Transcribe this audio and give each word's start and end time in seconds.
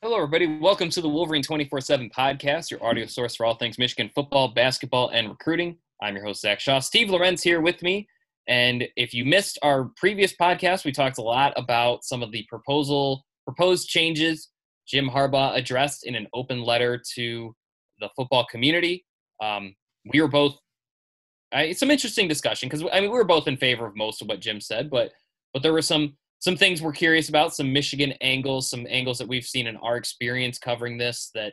Hello, 0.00 0.14
everybody. 0.14 0.60
Welcome 0.60 0.90
to 0.90 1.00
the 1.00 1.08
Wolverine 1.08 1.42
24 1.42 1.80
7 1.80 2.08
podcast, 2.16 2.70
your 2.70 2.80
audio 2.84 3.04
source 3.06 3.34
for 3.34 3.44
all 3.44 3.56
things 3.56 3.80
Michigan 3.80 4.08
football, 4.14 4.46
basketball, 4.46 5.08
and 5.08 5.28
recruiting. 5.28 5.76
I'm 6.00 6.14
your 6.14 6.24
host, 6.24 6.40
Zach 6.40 6.60
Shaw. 6.60 6.78
Steve 6.78 7.10
Lorenz 7.10 7.42
here 7.42 7.60
with 7.60 7.82
me. 7.82 8.06
And 8.46 8.86
if 8.94 9.12
you 9.12 9.24
missed 9.24 9.58
our 9.60 9.90
previous 9.96 10.32
podcast, 10.36 10.84
we 10.84 10.92
talked 10.92 11.18
a 11.18 11.22
lot 11.22 11.52
about 11.56 12.04
some 12.04 12.22
of 12.22 12.30
the 12.30 12.46
proposal 12.48 13.24
proposed 13.44 13.88
changes 13.88 14.50
Jim 14.86 15.10
Harbaugh 15.10 15.56
addressed 15.56 16.06
in 16.06 16.14
an 16.14 16.28
open 16.32 16.62
letter 16.62 17.02
to 17.16 17.56
the 17.98 18.08
football 18.14 18.46
community. 18.48 19.04
Um, 19.42 19.74
we 20.12 20.20
were 20.20 20.28
both—it's 20.28 21.80
some 21.80 21.90
interesting 21.90 22.28
discussion 22.28 22.68
because 22.68 22.88
I 22.92 23.00
mean 23.00 23.10
we 23.10 23.18
were 23.18 23.24
both 23.24 23.48
in 23.48 23.56
favor 23.56 23.84
of 23.84 23.96
most 23.96 24.22
of 24.22 24.28
what 24.28 24.38
Jim 24.38 24.60
said, 24.60 24.90
but 24.90 25.10
but 25.52 25.64
there 25.64 25.72
were 25.72 25.82
some 25.82 26.16
some 26.40 26.56
things 26.56 26.80
we're 26.80 26.92
curious 26.92 27.28
about, 27.28 27.54
some 27.54 27.72
Michigan 27.72 28.12
angles, 28.20 28.70
some 28.70 28.86
angles 28.88 29.18
that 29.18 29.28
we've 29.28 29.44
seen 29.44 29.66
in 29.66 29.76
our 29.78 29.96
experience 29.96 30.58
covering 30.58 30.98
this 30.98 31.30
that 31.34 31.52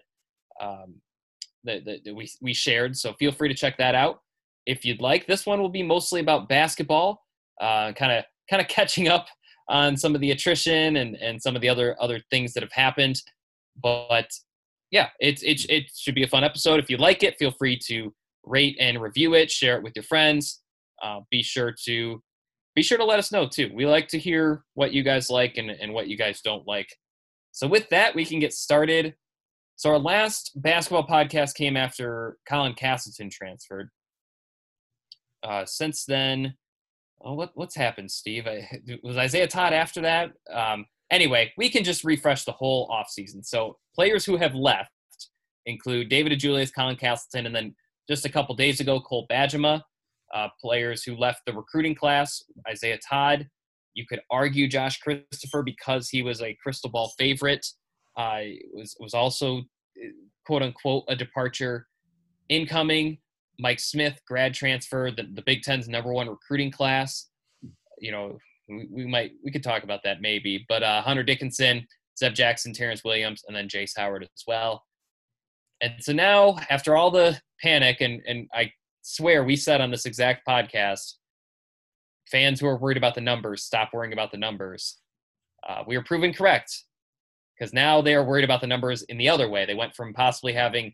um, 0.62 0.96
that, 1.64 1.86
that, 1.86 2.04
that 2.06 2.16
we 2.16 2.30
we 2.42 2.54
shared. 2.54 2.96
So 2.96 3.14
feel 3.14 3.32
free 3.32 3.50
to 3.50 3.56
check 3.56 3.78
that 3.78 3.96
out 3.96 4.20
if 4.66 4.86
you'd 4.86 5.02
like. 5.02 5.28
This 5.28 5.46
one 5.46 5.60
will 5.60 5.70
be 5.70 5.84
mostly 5.84 6.22
about 6.22 6.50
basketball, 6.50 7.22
kind 7.60 8.12
of 8.12 8.24
kind 8.50 8.62
of 8.62 8.68
catching 8.68 9.08
up 9.08 9.28
on 9.68 9.98
some 9.98 10.14
of 10.16 10.22
the 10.22 10.32
attrition 10.32 10.98
and 10.98 11.16
and 11.16 11.42
some 11.42 11.56
of 11.56 11.62
the 11.62 11.70
other 11.70 11.96
other 12.00 12.22
things 12.30 12.54
that 12.54 12.64
have 12.64 12.72
happened. 12.72 13.22
But 13.82 14.30
yeah, 14.92 15.10
it's 15.20 15.44
it 15.44 15.66
it 15.70 15.92
should 15.96 16.16
be 16.16 16.24
a 16.24 16.28
fun 16.28 16.44
episode. 16.44 16.80
If 16.80 16.90
you 16.90 16.98
like 16.98 17.24
it, 17.24 17.38
feel 17.38 17.52
free 17.52 17.80
to 17.88 18.14
rate 18.44 18.78
and 18.80 19.02
review 19.02 19.34
it, 19.34 19.50
share 19.50 19.78
it 19.78 19.84
with 19.84 19.94
your 19.96 20.04
friends. 20.04 20.62
Uh, 21.04 21.22
be 21.30 21.44
sure 21.44 21.74
to 21.86 22.22
be 22.76 22.84
sure 22.84 22.98
to 22.98 23.06
let 23.06 23.20
us 23.20 23.32
know 23.32 23.48
too. 23.48 23.72
We 23.74 23.86
like 23.86 24.10
to 24.10 24.20
hear 24.20 24.64
what 24.74 24.94
you 24.94 25.02
guys 25.02 25.30
like 25.30 25.58
and, 25.58 25.70
and 25.70 25.94
what 25.94 26.08
you 26.08 26.18
guys 26.18 26.42
don't 26.42 26.68
like. 26.68 26.90
So 27.52 27.68
with 27.68 27.90
that, 27.90 28.14
we 28.14 28.26
can 28.26 28.40
get 28.40 28.54
started. 28.54 29.16
So 29.78 29.90
our 29.90 30.00
last 30.00 30.52
basketball 30.56 31.08
podcast 31.08 31.56
came 31.56 31.78
after 31.78 32.38
Colin 32.48 32.74
Castleton 32.74 33.30
transferred. 33.30 33.90
Uh, 35.42 35.66
since 35.66 36.06
then, 36.06 36.56
oh, 37.22 37.34
what 37.34 37.52
what's 37.56 37.76
happened, 37.76 38.12
Steve? 38.12 38.46
I, 38.46 38.68
was 39.04 39.18
Isaiah 39.18 39.48
Todd 39.48 39.74
after 39.74 40.02
that? 40.02 40.32
Um, 40.52 40.86
anyway, 41.12 41.54
we 41.58 41.70
can 41.70 41.84
just 41.84 42.04
refresh 42.04 42.44
the 42.44 42.52
whole 42.52 42.90
offseason. 42.90 43.46
So 43.46 43.78
players 43.94 44.26
who 44.26 44.38
have 44.38 44.54
left 44.54 44.92
include 45.66 46.10
David 46.10 46.34
DeJulius, 46.34 46.74
Colin 46.74 46.98
Castleton, 46.98 47.46
and 47.46 47.56
then 47.56 47.76
just 48.10 48.26
a 48.26 48.30
couple 48.30 48.56
days 48.56 48.80
ago, 48.82 49.00
Cole 49.00 49.28
Bajema 49.32 49.82
uh, 50.34 50.48
players 50.60 51.04
who 51.04 51.16
left 51.16 51.42
the 51.46 51.54
recruiting 51.54 51.96
class, 51.96 52.44
Isaiah 52.68 53.00
Todd. 53.08 53.48
You 53.94 54.06
could 54.08 54.22
argue 54.30 54.68
Josh 54.68 55.00
Christopher 55.00 55.64
because 55.64 56.10
he 56.10 56.22
was 56.22 56.42
a 56.42 56.58
crystal 56.62 56.90
ball 56.90 57.14
favorite. 57.18 57.66
Uh, 58.18 58.42
was 58.74 58.96
was 59.00 59.14
also 59.14 59.62
quote 60.46 60.62
unquote 60.62 61.04
a 61.08 61.16
departure. 61.16 61.88
Incoming, 62.50 63.18
Mike 63.58 63.80
Smith, 63.80 64.20
grad 64.28 64.54
transfer, 64.54 65.12
the, 65.16 65.24
the 65.34 65.42
Big 65.42 65.64
Ten's 65.64 65.88
number 65.88 66.14
one 66.14 66.30
recruiting 66.30 66.72
class. 66.72 67.28
You 67.98 68.12
know, 68.12 68.38
we, 68.68 68.88
we 68.92 69.06
might 69.06 69.32
we 69.44 69.52
could 69.52 69.64
talk 69.64 69.84
about 69.84 70.02
that 70.04 70.22
maybe, 70.22 70.66
but 70.68 70.84
uh, 70.84 71.02
Hunter 71.02 71.24
Dickinson, 71.24 71.88
Zeb 72.18 72.34
Jackson, 72.34 72.74
Terrence 72.74 73.04
Williams, 73.04 73.44
and 73.48 73.56
then 73.56 73.68
Jace 73.68 73.94
Howard 73.98 74.24
as 74.24 74.44
well. 74.48 74.84
And 75.82 75.94
so 76.00 76.14
now, 76.14 76.58
after 76.70 76.96
all 76.96 77.12
the 77.12 77.40
panic, 77.62 78.02
and 78.02 78.22
and 78.28 78.48
I 78.54 78.72
swear 79.06 79.44
we 79.44 79.56
said 79.56 79.82
on 79.82 79.92
this 79.92 80.08
exact 80.08 80.48
podcast 80.48 81.14
fans 82.28 82.60
who 82.60 82.66
are 82.66 82.78
worried 82.78 82.98
about 82.98 83.14
the 83.14 83.22
numbers 83.22 83.62
stop 83.62 83.92
worrying 83.94 84.14
about 84.14 84.32
the 84.32 84.38
numbers. 84.38 84.98
Uh, 85.68 85.84
we 85.86 85.96
are 85.96 86.04
proven 86.04 86.34
correct 86.34 86.84
because 87.58 87.72
now 87.72 88.02
they 88.02 88.16
are 88.16 88.24
worried 88.24 88.44
about 88.44 88.62
the 88.62 88.68
numbers 88.68 89.04
in 89.04 89.18
the 89.20 89.30
other 89.30 89.48
way. 89.48 89.64
They 89.64 89.76
went 89.76 89.96
from 89.96 90.12
possibly 90.12 90.54
having 90.54 90.92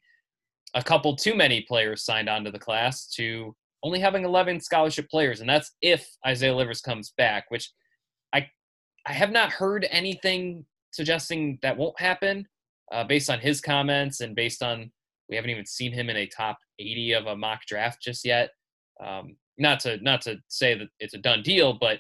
a 0.74 0.84
couple 0.84 1.16
too 1.16 1.36
many 1.36 1.62
players 1.62 2.04
signed 2.04 2.28
on 2.28 2.44
to 2.44 2.52
the 2.52 2.60
class 2.60 3.08
to 3.12 3.56
only 3.82 4.00
having 4.00 4.26
11 4.26 4.60
scholarship 4.60 5.10
players, 5.10 5.40
and 5.40 5.50
that's 5.50 5.72
if 5.82 6.06
Isaiah 6.28 6.54
Livers 6.54 6.82
comes 6.82 7.14
back, 7.18 7.46
which 7.48 7.72
I 8.34 8.48
I 9.08 9.14
have 9.14 9.32
not 9.32 9.52
heard 9.52 9.88
anything 9.90 10.66
suggesting 10.92 11.60
that 11.62 11.78
won't 11.78 12.00
happen 12.00 12.46
uh, 12.92 13.06
based 13.06 13.30
on 13.30 13.40
his 13.40 13.62
comments 13.62 14.20
and 14.20 14.36
based 14.36 14.62
on 14.62 14.92
we 15.32 15.38
haven't 15.38 15.50
even 15.50 15.66
seen 15.66 15.94
him 15.94 16.10
in 16.10 16.18
a 16.18 16.28
top 16.28 16.60
80 16.78 17.14
of 17.14 17.26
a 17.26 17.36
mock 17.36 17.62
draft 17.66 18.04
just 18.04 18.26
yet. 18.26 18.52
Um, 19.04 19.38
not 19.58 19.80
to 19.82 19.98
not 20.04 20.22
to 20.24 20.38
say 20.50 20.78
that 20.78 20.90
it's 21.00 21.14
a 21.14 21.18
done 21.18 21.42
deal, 21.42 21.78
but 21.80 22.00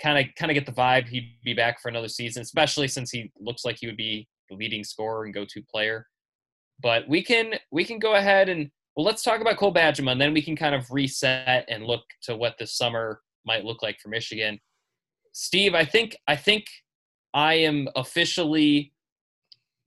kind 0.00 0.18
of 0.18 0.32
kind 0.36 0.50
of 0.50 0.54
get 0.54 0.64
the 0.64 0.72
vibe 0.72 1.08
he'd 1.08 1.36
be 1.44 1.52
back 1.52 1.80
for 1.82 1.88
another 1.88 2.08
season, 2.08 2.42
especially 2.42 2.88
since 2.88 3.10
he 3.10 3.30
looks 3.38 3.64
like 3.64 3.76
he 3.80 3.86
would 3.86 3.96
be 3.96 4.28
the 4.48 4.56
leading 4.56 4.84
scorer 4.84 5.24
and 5.24 5.34
go-to 5.34 5.62
player. 5.70 6.06
But 6.80 7.08
we 7.08 7.22
can 7.22 7.54
we 7.72 7.84
can 7.84 7.98
go 7.98 8.14
ahead 8.14 8.48
and 8.48 8.70
well, 8.96 9.04
let's 9.04 9.22
talk 9.22 9.40
about 9.40 9.56
Cole 9.56 9.74
Bajema, 9.74 10.12
and 10.12 10.20
then 10.20 10.32
we 10.32 10.42
can 10.42 10.54
kind 10.54 10.74
of 10.74 10.86
reset 10.90 11.64
and 11.68 11.84
look 11.84 12.02
to 12.22 12.36
what 12.36 12.54
this 12.58 12.76
summer 12.76 13.20
might 13.44 13.64
look 13.64 13.82
like 13.82 13.98
for 14.00 14.08
Michigan. 14.08 14.60
Steve, 15.32 15.74
I 15.74 15.84
think 15.84 16.16
I 16.28 16.36
think 16.36 16.64
I 17.32 17.54
am 17.54 17.88
officially 17.96 18.93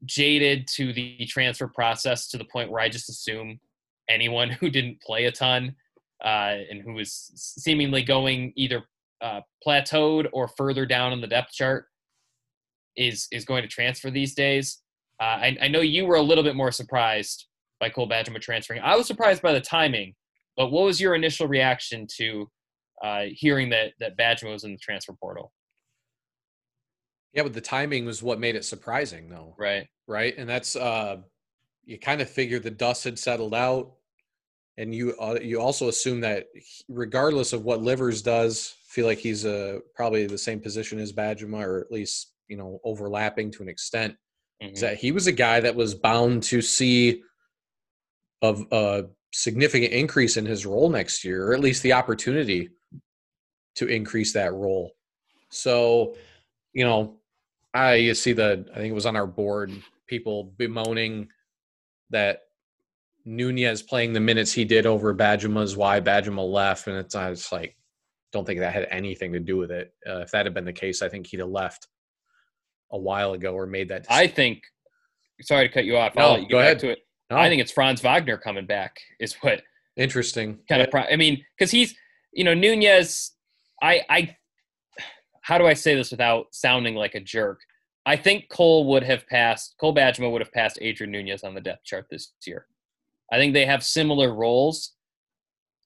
jaded 0.06 0.68
to 0.68 0.94
the 0.94 1.26
transfer 1.28 1.68
process 1.68 2.28
to 2.30 2.38
the 2.38 2.46
point 2.46 2.72
where 2.72 2.82
I 2.82 2.90
just 2.90 3.10
assume 3.10 3.60
anyone 4.10 4.50
who 4.60 4.70
didn't 4.70 5.02
play 5.02 5.26
a 5.26 5.32
ton 5.32 5.76
uh, 6.24 6.56
and 6.70 6.82
who 6.82 6.94
was 6.94 7.32
seemingly 7.36 8.04
going 8.04 8.54
either 8.56 8.84
uh, 9.22 9.42
plateaued 9.66 10.28
or 10.34 10.48
further 10.48 10.86
down 10.86 11.12
on 11.12 11.22
the 11.22 11.28
depth 11.28 11.52
chart 11.52 11.86
is 12.96 13.28
is 13.32 13.46
going 13.46 13.62
to 13.62 13.68
transfer 13.68 14.10
these 14.10 14.34
days. 14.34 14.80
Uh, 15.20 15.24
I, 15.24 15.58
I, 15.64 15.68
know 15.68 15.82
you 15.82 16.06
were 16.06 16.16
a 16.16 16.22
little 16.22 16.44
bit 16.44 16.56
more 16.56 16.72
surprised 16.72 17.48
by 17.80 17.90
Cole 17.90 18.08
Bajema 18.08 18.40
transferring. 18.40 18.82
I 18.82 18.96
was 18.96 19.08
surprised 19.08 19.42
by 19.42 19.54
the 19.54 19.62
timing, 19.62 20.14
but 20.56 20.72
what 20.72 20.86
was 20.86 21.02
your 21.02 21.16
initial 21.16 21.48
reaction 21.48 22.08
to 22.18 22.50
uh, 23.04 23.24
hearing 23.32 23.70
that 23.70 23.94
that 24.00 24.18
Bajema 24.18 24.52
was 24.52 24.64
in 24.64 24.72
the 24.72 24.78
transfer 24.78 25.14
portal? 25.14 25.52
Yeah, 27.38 27.44
but 27.44 27.54
the 27.54 27.62
timing 27.62 28.04
was 28.04 28.24
what 28.24 28.40
made 28.40 28.56
it 28.56 28.66
surprising, 28.66 29.30
though. 29.30 29.54
Right. 29.60 29.88
Right, 30.08 30.36
and 30.40 30.50
that's 30.50 30.76
uh, 30.76 31.18
you 31.86 32.00
kind 32.00 32.20
of 32.20 32.30
figured 32.30 32.64
the 32.64 32.72
dust 32.72 33.04
had 33.04 33.20
settled 33.20 33.54
out, 33.54 33.92
and 34.78 34.96
you 34.96 35.16
uh, 35.20 35.38
you 35.40 35.62
also 35.62 35.88
assume 35.88 36.22
that 36.22 36.48
regardless 36.90 37.54
of 37.54 37.64
what 37.64 37.84
Livers 37.84 38.24
does, 38.24 38.74
feel 38.88 39.06
like 39.06 39.20
he's 39.20 39.46
uh, 39.46 39.80
probably 39.94 40.26
the 40.26 40.38
same 40.38 40.60
position 40.60 40.98
as 40.98 41.14
Bajema, 41.14 41.64
or 41.64 41.80
at 41.80 41.92
least 41.92 42.34
you 42.48 42.58
know 42.58 42.80
overlapping 42.84 43.52
to 43.52 43.62
an 43.62 43.70
extent. 43.70 44.16
Mm-hmm. 44.64 44.74
Is 44.74 44.82
that 44.82 44.98
he 44.98 45.12
was 45.12 45.28
a 45.28 45.32
guy 45.32 45.60
that 45.60 45.76
was 45.76 45.94
bound 45.94 46.42
to 46.44 46.64
see 46.64 47.22
of 48.42 48.66
a 48.72 49.06
significant 49.32 49.94
increase 49.94 50.38
in 50.38 50.46
his 50.48 50.66
role 50.66 50.90
next 50.90 51.24
year, 51.24 51.50
or 51.50 51.54
at 51.54 51.60
least 51.60 51.84
the 51.84 51.94
opportunity 51.94 52.70
to 53.76 53.86
increase 53.86 54.34
that 54.34 54.54
role. 54.54 54.94
So, 55.52 56.16
you 56.74 56.84
know, 56.84 57.20
I 57.78 58.14
see 58.14 58.34
the 58.34 58.66
I 58.74 58.76
think 58.76 58.92
it 58.92 58.96
was 58.96 59.06
on 59.06 59.16
our 59.16 59.28
board 59.28 59.72
people 60.08 60.54
bemoaning 60.58 61.28
that 62.10 62.42
Nunez 63.26 63.84
playing 63.84 64.14
the 64.14 64.20
minutes 64.20 64.54
he 64.54 64.66
did 64.66 64.86
over 64.86 65.14
Bajema's 65.14 65.76
why 65.76 66.00
Bajema 66.00 66.50
left, 66.50 66.88
and 66.88 66.98
it's 66.98 67.14
I 67.14 67.30
was 67.30 67.52
like, 67.52 67.76
don't 68.32 68.46
think 68.46 68.60
that 68.60 68.74
had 68.74 68.88
anything 68.90 69.34
to 69.34 69.40
do 69.40 69.58
with 69.58 69.72
it. 69.72 69.94
Uh, 70.08 70.20
if 70.20 70.32
that 70.32 70.46
had 70.46 70.54
been 70.54 70.66
the 70.66 70.74
case, 70.74 71.02
I 71.02 71.10
think 71.10 71.28
he'd 71.28 71.40
have 71.40 71.50
left 71.50 71.88
a 72.92 72.98
while 72.98 73.34
ago 73.34 73.54
or 73.54 73.66
made 73.66 73.90
that. 73.90 74.04
Decision. 74.04 74.24
I 74.24 74.28
think. 74.28 74.64
Sorry 75.42 75.68
to 75.68 75.74
cut 75.74 75.86
you 75.86 75.98
off. 75.98 76.16
No, 76.16 76.38
you 76.38 76.50
go 76.50 76.60
ahead. 76.60 76.80
To 76.80 76.90
it. 76.90 77.00
No. 77.30 77.38
I 77.38 77.50
think 77.50 77.62
it's 77.62 77.72
Franz 77.72 78.02
Wagner 78.02 78.38
coming 78.38 78.66
back. 78.66 78.98
Is 79.20 79.36
what 79.42 79.62
interesting. 79.98 80.60
Kind 80.68 80.88
yeah. 80.92 81.02
of. 81.02 81.08
I 81.12 81.16
mean, 81.16 81.44
because 81.58 81.70
he's 81.70 81.94
you 82.34 82.44
know 82.44 82.54
Nunez. 82.54 83.34
I 83.82 84.02
I 84.10 84.36
how 85.48 85.58
do 85.58 85.66
I 85.66 85.76
say 85.76 85.96
this 85.96 86.12
without 86.12 86.48
sounding 86.52 86.96
like 86.96 87.16
a 87.16 87.22
jerk? 87.22 87.62
I 88.06 88.18
think 88.18 88.50
Cole 88.50 88.86
would 88.88 89.04
have 89.04 89.26
passed, 89.28 89.76
Cole 89.80 89.96
Bajema 89.96 90.30
would 90.30 90.42
have 90.42 90.52
passed 90.52 90.78
Adrian 90.82 91.10
Nunez 91.10 91.46
on 91.46 91.56
the 91.56 91.62
depth 91.62 91.86
chart 91.86 92.08
this 92.12 92.34
year. 92.46 92.68
I 93.32 93.38
think 93.38 93.54
they 93.54 93.66
have 93.66 93.82
similar 93.82 94.36
roles. 94.36 94.92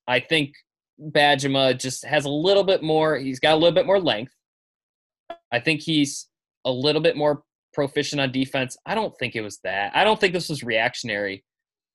I 0.08 0.20
think 0.20 0.56
Bajema 1.00 1.80
just 1.80 2.04
has 2.06 2.26
a 2.26 2.30
little 2.30 2.64
bit 2.64 2.82
more, 2.82 3.18
he's 3.18 3.40
got 3.40 3.54
a 3.54 3.58
little 3.58 3.76
bit 3.76 3.86
more 3.86 4.00
length. 4.00 4.34
I 5.52 5.60
think 5.60 5.82
he's 5.82 6.28
a 6.66 6.72
little 6.72 7.02
bit 7.02 7.16
more 7.16 7.44
proficient 7.72 8.20
on 8.20 8.32
defense. 8.32 8.76
I 8.88 8.96
don't 8.96 9.14
think 9.20 9.36
it 9.36 9.42
was 9.42 9.60
that. 9.64 9.92
I 9.96 10.04
don't 10.04 10.20
think 10.20 10.34
this 10.34 10.50
was 10.50 10.64
reactionary. 10.64 11.44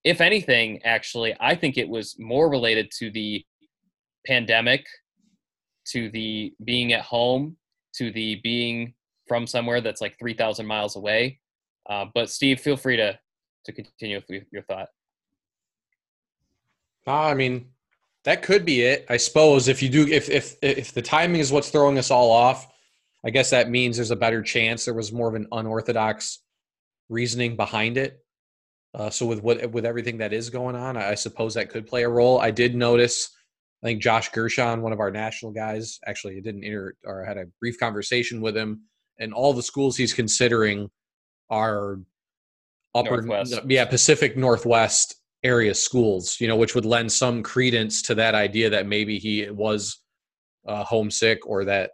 If 0.05 0.21
anything, 0.21 0.85
actually, 0.85 1.35
I 1.41 1.57
think 1.57 1.79
it 1.79 1.89
was 1.89 2.15
more 2.17 2.49
related 2.49 2.93
to 3.01 3.11
the 3.11 3.45
pandemic 4.25 4.87
to 5.87 6.11
the 6.11 6.53
being 6.65 6.93
at 6.93 7.03
home 7.03 7.57
to 7.99 8.11
the 8.11 8.37
being 8.37 8.95
from 9.27 9.47
somewhere 9.47 9.81
that's 9.81 10.01
like 10.01 10.19
3,000 10.19 10.67
miles 10.67 10.97
away. 10.97 11.41
Uh, 11.89 12.07
but 12.15 12.31
Steve, 12.31 12.61
feel 12.61 12.77
free 12.77 12.97
to 12.97 13.19
to 13.65 13.73
continue 13.73 14.21
with 14.29 14.45
your 14.53 14.63
thought. 14.63 14.89
I 17.07 17.35
mean, 17.35 17.67
that 18.25 18.43
could 18.43 18.65
be 18.65 18.83
it. 18.83 19.07
I 19.09 19.17
suppose 19.17 19.69
if 19.69 19.83
you 19.83 19.89
do, 19.89 20.07
if 20.07 20.29
if 20.29 20.57
if 20.63 20.93
the 20.93 21.03
timing 21.03 21.41
is 21.41 21.53
what's 21.53 21.71
throwing 21.71 21.99
us 21.99 22.11
all 22.11 22.31
off, 22.31 22.73
I 23.25 23.31
guess 23.31 23.51
that 23.51 23.71
means 23.71 23.97
there's 23.97 24.11
a 24.11 24.17
better 24.17 24.43
chance 24.43 24.85
there 24.85 24.95
was 24.95 25.13
more 25.13 25.29
of 25.29 25.35
an 25.35 25.47
unorthodox 25.53 26.41
reasoning 27.09 27.57
behind 27.57 27.97
it. 27.97 28.19
Uh, 28.95 29.11
so 29.11 29.27
with 29.27 29.43
what 29.43 29.71
with 29.71 29.85
everything 29.85 30.19
that 30.19 30.33
is 30.33 30.51
going 30.51 30.75
on, 30.75 30.97
I 30.97 31.15
suppose 31.15 31.55
that 31.55 31.71
could 31.71 31.87
play 31.87 32.03
a 32.03 32.09
role. 32.09 32.41
I 32.41 32.51
did 32.51 32.75
notice. 32.75 33.36
I 33.83 33.87
think 33.87 34.03
Josh 34.03 34.31
Gershon, 34.31 34.83
one 34.83 34.93
of 34.93 35.01
our 35.01 35.11
national 35.11 35.53
guys, 35.53 35.99
actually 36.07 36.41
didn't 36.41 36.65
inter 36.65 36.95
or 37.05 37.25
had 37.25 37.37
a 37.37 37.47
brief 37.61 37.79
conversation 37.79 38.41
with 38.41 38.57
him, 38.57 38.83
and 39.19 39.35
all 39.35 39.53
the 39.53 39.63
schools 39.63 39.97
he's 39.97 40.15
considering 40.15 40.91
are 41.51 42.01
upper, 42.95 43.23
Northwest. 43.23 43.61
yeah, 43.67 43.85
Pacific 43.85 44.37
Northwest 44.37 45.17
area 45.45 45.75
schools. 45.75 46.41
You 46.41 46.49
know, 46.49 46.57
which 46.57 46.75
would 46.75 46.87
lend 46.87 47.13
some 47.13 47.43
credence 47.43 48.03
to 48.03 48.15
that 48.15 48.35
idea 48.35 48.71
that 48.71 48.87
maybe 48.87 49.19
he 49.19 49.49
was 49.51 50.01
uh, 50.67 50.85
homesick 50.85 51.47
or 51.47 51.65
that 51.67 51.91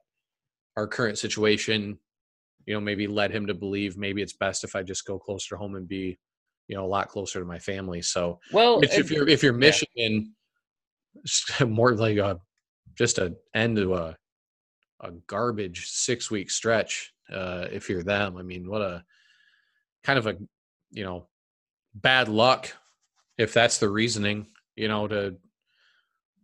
our 0.76 0.86
current 0.86 1.18
situation, 1.18 1.98
you 2.64 2.74
know, 2.74 2.80
maybe 2.80 3.06
led 3.06 3.32
him 3.32 3.46
to 3.46 3.54
believe 3.54 3.96
maybe 3.96 4.22
it's 4.22 4.32
best 4.32 4.64
if 4.64 4.74
I 4.76 4.82
just 4.82 5.04
go 5.04 5.18
closer 5.18 5.50
to 5.50 5.56
home 5.56 5.74
and 5.74 5.86
be, 5.86 6.18
you 6.68 6.76
know, 6.76 6.84
a 6.84 6.86
lot 6.86 7.08
closer 7.08 7.40
to 7.40 7.44
my 7.44 7.58
family. 7.58 8.02
So 8.02 8.38
Well, 8.52 8.80
if, 8.82 8.96
if 8.96 9.10
you're 9.10 9.28
if 9.28 9.42
you're. 9.42 9.52
Michigan, 9.52 10.24
just 10.24 10.30
more 11.66 11.94
like 11.94 12.16
a 12.18 12.40
just 12.94 13.18
a 13.18 13.34
end 13.54 13.76
to 13.76 13.94
a 13.94 14.16
a 15.00 15.10
garbage 15.26 15.88
six 15.88 16.30
week 16.30 16.50
stretch. 16.50 17.12
Uh, 17.32 17.66
if 17.72 17.88
you're 17.88 18.02
them, 18.02 18.36
I 18.36 18.42
mean, 18.42 18.68
what 18.68 18.82
a 18.82 19.04
kind 20.04 20.18
of 20.18 20.26
a 20.26 20.36
you 20.90 21.04
know 21.04 21.26
bad 21.94 22.28
luck 22.28 22.72
if 23.38 23.52
that's 23.52 23.78
the 23.78 23.88
reasoning. 23.88 24.46
You 24.76 24.88
know, 24.88 25.08
to 25.08 25.36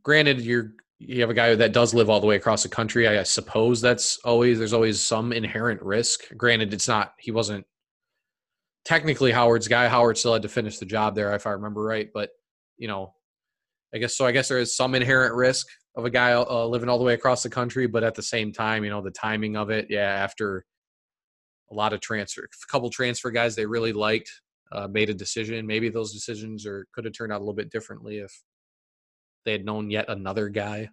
granted 0.03 0.41
you're 0.41 0.73
you 0.99 1.21
have 1.21 1.31
a 1.31 1.35
guy 1.35 1.55
that 1.55 1.73
does 1.73 1.95
live 1.95 2.11
all 2.11 2.21
the 2.21 2.27
way 2.27 2.37
across 2.37 2.63
the 2.63 2.69
country. 2.69 3.07
I 3.07 3.23
suppose 3.23 3.81
that's 3.81 4.19
always 4.25 4.59
there's 4.59 4.73
always 4.73 5.01
some 5.01 5.33
inherent 5.33 5.81
risk. 5.83 6.25
Granted, 6.37 6.75
it's 6.75 6.89
not 6.89 7.15
he 7.19 7.31
wasn't 7.31 7.65
technically 8.85 9.31
Howard's 9.31 9.69
guy. 9.69 9.87
Howard 9.89 10.19
still 10.19 10.33
had 10.33 10.43
to 10.43 10.49
finish 10.49 10.79
the 10.79 10.87
job 10.87 11.15
there, 11.15 11.35
if 11.35 11.47
I 11.47 11.51
remember 11.51 11.83
right. 11.83 12.09
But 12.13 12.31
you 12.79 12.89
know, 12.89 13.15
I 13.95 13.99
guess 13.99 14.17
so. 14.17 14.27
I 14.27 14.33
guess 14.33 14.49
there 14.49 14.59
is 14.59 14.77
some 14.77 14.95
inherent 14.95 15.35
risk 15.35 15.67
of 15.97 16.05
a 16.05 16.11
guy 16.11 16.33
uh, 16.33 16.67
living 16.67 16.89
all 16.89 16.99
the 16.99 17.05
way 17.05 17.15
across 17.15 17.43
the 17.43 17.51
country, 17.51 17.87
but 17.87 18.05
at 18.05 18.15
the 18.15 18.23
same 18.23 18.53
time, 18.53 18.85
you 18.85 18.91
know, 18.91 19.01
the 19.03 19.11
timing 19.11 19.57
of 19.57 19.71
it. 19.71 19.87
Yeah, 19.89 20.01
after 20.03 20.65
a 21.71 21.75
lot 21.75 21.93
of 21.93 22.01
transfer, 22.01 22.43
a 22.45 22.73
couple 22.73 22.89
transfer 22.91 23.31
guys 23.31 23.55
they 23.57 23.67
really 23.67 23.93
liked 23.93 24.31
uh, 24.73 24.87
made 24.89 25.11
a 25.11 25.15
decision. 25.15 25.67
Maybe 25.67 25.89
those 25.89 26.13
decisions 26.13 26.67
or 26.67 26.87
could 26.93 27.05
have 27.05 27.15
turned 27.15 27.33
out 27.33 27.39
a 27.39 27.45
little 27.45 27.55
bit 27.55 27.71
differently 27.71 28.19
if 28.19 28.43
they 29.45 29.53
had 29.53 29.65
known 29.65 29.91
yet 29.91 30.07
another 30.09 30.49
guy 30.51 30.89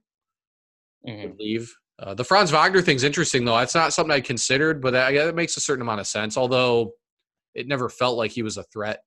Mhm. 1.05 1.23
would 1.23 1.39
leave. 1.39 1.73
Uh, 1.99 2.13
the 2.13 2.23
Franz 2.23 2.51
Wagner 2.51 2.81
thing's 2.81 3.03
interesting 3.03 3.45
though. 3.45 3.57
It's 3.59 3.75
not 3.75 3.93
something 3.93 4.11
I 4.11 4.21
considered, 4.21 4.81
but 4.81 4.91
that, 4.91 5.13
yeah, 5.13 5.25
that 5.25 5.35
makes 5.35 5.55
a 5.57 5.61
certain 5.61 5.81
amount 5.81 5.99
of 6.01 6.07
sense. 6.07 6.37
Although 6.37 6.93
it 7.53 7.67
never 7.67 7.89
felt 7.89 8.17
like 8.17 8.31
he 8.31 8.43
was 8.43 8.57
a 8.57 8.63
threat 8.63 9.01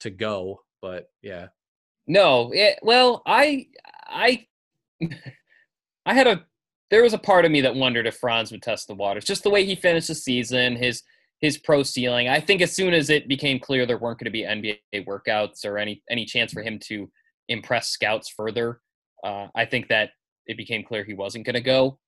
to 0.00 0.10
go. 0.10 0.62
But 0.80 1.06
yeah, 1.20 1.48
No, 2.06 2.50
it, 2.52 2.78
well, 2.82 3.22
I, 3.26 3.66
I, 4.06 4.46
I 6.06 6.14
had 6.14 6.26
a. 6.26 6.44
There 6.90 7.02
was 7.02 7.14
a 7.14 7.18
part 7.18 7.46
of 7.46 7.50
me 7.50 7.62
that 7.62 7.74
wondered 7.74 8.06
if 8.06 8.16
Franz 8.16 8.52
would 8.52 8.62
test 8.62 8.86
the 8.86 8.94
waters. 8.94 9.24
Just 9.24 9.44
the 9.44 9.50
way 9.50 9.64
he 9.64 9.74
finished 9.74 10.08
the 10.08 10.14
season, 10.14 10.76
his 10.76 11.02
his 11.40 11.58
pro 11.58 11.82
ceiling. 11.82 12.28
I 12.28 12.40
think 12.40 12.62
as 12.62 12.72
soon 12.74 12.94
as 12.94 13.10
it 13.10 13.28
became 13.28 13.58
clear 13.58 13.84
there 13.84 13.98
weren't 13.98 14.18
going 14.18 14.26
to 14.26 14.30
be 14.30 14.44
NBA 14.44 15.06
workouts 15.06 15.64
or 15.64 15.78
any 15.78 16.02
any 16.10 16.24
chance 16.24 16.52
for 16.52 16.62
him 16.62 16.78
to 16.84 17.10
impress 17.48 17.88
scouts 17.88 18.28
further, 18.28 18.80
uh, 19.24 19.48
I 19.54 19.64
think 19.64 19.88
that 19.88 20.10
it 20.46 20.56
became 20.56 20.84
clear 20.84 21.04
he 21.04 21.14
wasn't 21.14 21.46
going 21.46 21.54
to 21.54 21.60
go. 21.60 21.98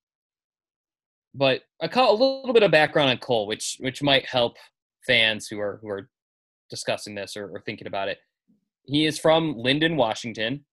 But 1.35 1.62
a, 1.81 1.88
a 1.88 2.12
little 2.12 2.52
bit 2.52 2.62
of 2.62 2.70
background 2.70 3.11
on 3.11 3.19
Cole, 3.19 3.46
which 3.46 3.76
which 3.81 4.02
might 4.02 4.26
help 4.26 4.56
fans 5.06 5.49
who 5.49 5.61
are 5.61 5.79
who 5.82 5.88
are 5.88 6.08
discussing 6.70 7.14
this 7.14 7.37
or, 7.37 7.49
or 7.49 7.61
thinking 7.61 7.87
about 7.87 8.08
it. 8.08 8.19
He 8.85 9.07
is 9.07 9.19
from 9.19 9.55
Lynden, 9.55 9.97
Washington. 9.97 10.65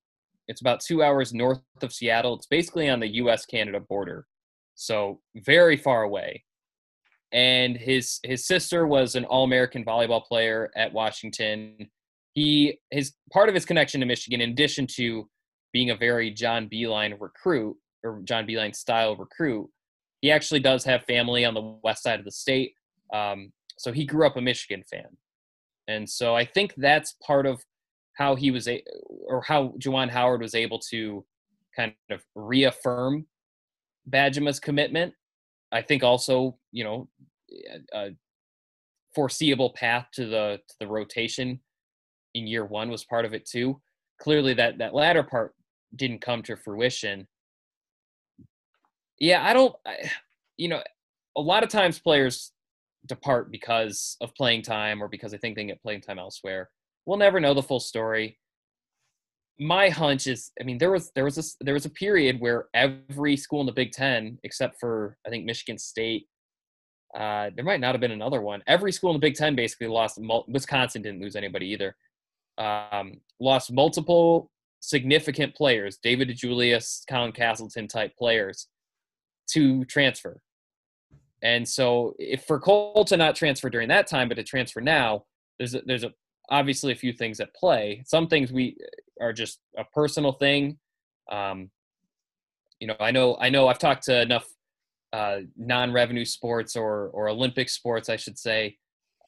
It's 0.48 0.62
about 0.62 0.82
two 0.82 1.02
hours 1.02 1.34
north 1.34 1.62
of 1.82 1.94
Seattle. 1.94 2.36
It's 2.36 2.48
basically 2.48 2.90
on 2.90 3.00
the 3.00 3.16
U.S. 3.16 3.46
Canada 3.46 3.80
border, 3.80 4.28
so 4.76 5.22
very 5.36 5.78
far 5.78 6.04
away. 6.04 6.44
And 7.32 7.78
his 7.78 8.20
his 8.24 8.46
sister 8.46 8.86
was 8.86 9.16
an 9.16 9.24
All 9.26 9.46
American 9.46 9.86
volleyball 9.86 10.26
player 10.26 10.70
at 10.76 10.92
Washington. 10.92 11.90
He 12.34 12.80
his 12.90 13.14
part 13.32 13.48
of 13.48 13.56
his 13.56 13.66
connection 13.66 14.02
to 14.02 14.06
Michigan, 14.06 14.42
in 14.42 14.50
addition 14.50 14.88
to 14.96 15.30
being 15.72 15.92
a 15.92 15.96
very 15.96 16.32
John 16.32 16.68
Beilein 16.68 17.16
recruit 17.18 17.78
or 18.04 18.22
John 18.26 18.46
Beilein 18.46 18.76
style 18.76 19.16
recruit, 19.16 19.70
he 20.20 20.32
actually 20.32 20.60
does 20.60 20.84
have 20.84 21.04
family 21.06 21.46
on 21.46 21.54
the 21.54 21.78
west 21.84 22.04
side 22.04 22.20
of 22.20 22.26
the 22.26 22.32
state. 22.32 22.74
Um, 23.14 23.54
so 23.78 23.94
he 23.94 24.06
grew 24.06 24.26
up 24.26 24.36
a 24.36 24.42
Michigan 24.42 24.84
fan, 24.92 25.16
and 25.88 26.10
so 26.10 26.36
I 26.36 26.44
think 26.44 26.74
that's 26.76 27.16
part 27.26 27.46
of 27.46 27.64
how 28.22 28.36
he 28.36 28.52
was 28.52 28.68
a, 28.68 28.84
or 29.28 29.42
how 29.42 29.74
Juwan 29.80 30.10
Howard 30.10 30.42
was 30.42 30.54
able 30.54 30.78
to 30.92 31.26
kind 31.76 31.94
of 32.12 32.22
reaffirm 32.36 33.26
Bajema's 34.08 34.60
commitment. 34.60 35.14
I 35.72 35.82
think 35.82 36.04
also, 36.04 36.58
you 36.72 36.84
know, 36.84 37.10
a, 37.94 38.12
foreseeable 39.16 39.72
path 39.72 40.08
to 40.14 40.26
the 40.26 40.60
to 40.70 40.76
the 40.80 40.88
rotation 40.88 41.60
in 42.34 42.48
year 42.48 42.64
one 42.64 42.90
was 42.90 43.04
part 43.04 43.26
of 43.26 43.34
it 43.34 43.46
too. 43.46 43.82
Clearly, 44.20 44.54
that 44.54 44.78
that 44.78 44.94
latter 44.94 45.24
part 45.24 45.56
didn't 45.96 46.22
come 46.22 46.44
to 46.44 46.56
fruition. 46.56 47.28
Yeah, 49.20 49.44
I 49.44 49.54
don't. 49.54 49.76
I, 49.86 49.96
you 50.58 50.68
know, 50.68 50.82
a 51.36 51.42
lot 51.42 51.64
of 51.64 51.70
times 51.70 52.00
players 52.00 52.52
depart 53.08 53.52
because 53.52 54.16
of 54.22 54.36
playing 54.36 54.62
time 54.62 55.02
or 55.02 55.08
because 55.08 55.32
they 55.32 55.40
think 55.40 55.56
they 55.56 55.66
get 55.66 55.82
playing 55.82 56.02
time 56.02 56.20
elsewhere. 56.20 56.70
We'll 57.06 57.18
never 57.18 57.40
know 57.40 57.54
the 57.54 57.64
full 57.64 57.80
story. 57.80 58.38
My 59.60 59.90
hunch 59.90 60.28
is, 60.28 60.52
I 60.60 60.64
mean, 60.64 60.78
there 60.78 60.92
was 60.92 61.12
there 61.14 61.24
was 61.24 61.38
a 61.38 61.64
there 61.64 61.74
was 61.74 61.86
a 61.86 61.90
period 61.90 62.40
where 62.40 62.66
every 62.74 63.38
school 63.38 63.60
in 63.60 63.66
the 63.66 63.72
Big 63.72 63.92
Ten, 63.92 64.40
except 64.44 64.80
for 64.80 65.18
I 65.26 65.30
think 65.30 65.46
Michigan 65.46 65.78
State, 65.78 66.28
uh, 67.16 67.50
there 67.56 67.66
might 67.66 67.80
not 67.80 67.94
have 67.94 68.02
been 68.02 68.12
another 68.12 68.42
one. 68.42 68.64
Every 68.68 68.92
school 68.92 69.12
in 69.12 69.16
the 69.16 69.28
Big 69.28 69.36
Ten 69.36 69.56
basically 69.56 69.88
lost. 69.88 70.20
Wisconsin 70.48 71.02
didn't 71.02 71.22
lose 71.22 71.36
anybody 71.36 71.68
either. 71.68 71.96
Um, 72.58 73.22
lost 73.40 73.72
multiple 73.72 74.50
significant 74.80 75.56
players, 75.56 75.98
David 76.02 76.30
DeJulius, 76.30 77.04
Colin 77.08 77.32
Castleton 77.32 77.88
type 77.88 78.16
players, 78.18 78.68
to 79.52 79.86
transfer. 79.86 80.42
And 81.44 81.68
so, 81.68 82.14
if 82.20 82.44
for 82.44 82.60
Cole 82.60 83.06
to 83.06 83.18
not 83.18 83.36
transfer 83.36 83.70
during 83.70 83.88
that 83.90 84.08
time, 84.08 84.28
but 84.28 84.36
to 84.36 84.44
transfer 84.44 84.82
now, 84.82 85.26
there's 85.58 85.74
a, 85.74 85.82
there's 85.86 86.04
a 86.04 86.14
obviously 86.52 86.92
a 86.92 86.96
few 86.96 87.14
things 87.14 87.40
at 87.40 87.56
play. 87.56 88.04
Some 88.06 88.28
things 88.28 88.52
we 88.52 88.78
are 89.20 89.34
just 89.34 89.60
a 89.78 89.84
personal 89.86 90.34
thing. 90.34 90.78
Um, 91.32 91.72
you 92.80 92.88
know, 92.88 92.96
I 93.00 93.12
know 93.12 93.38
I 93.40 93.50
know 93.50 93.68
I've 93.68 93.80
talked 93.80 94.04
to 94.04 94.22
enough 94.22 94.46
uh, 95.14 95.40
non-revenue 95.58 96.26
sports 96.26 96.76
or 96.76 97.10
or 97.14 97.30
Olympic 97.30 97.70
sports, 97.70 98.10
I 98.10 98.18
should 98.18 98.38
say, 98.38 98.78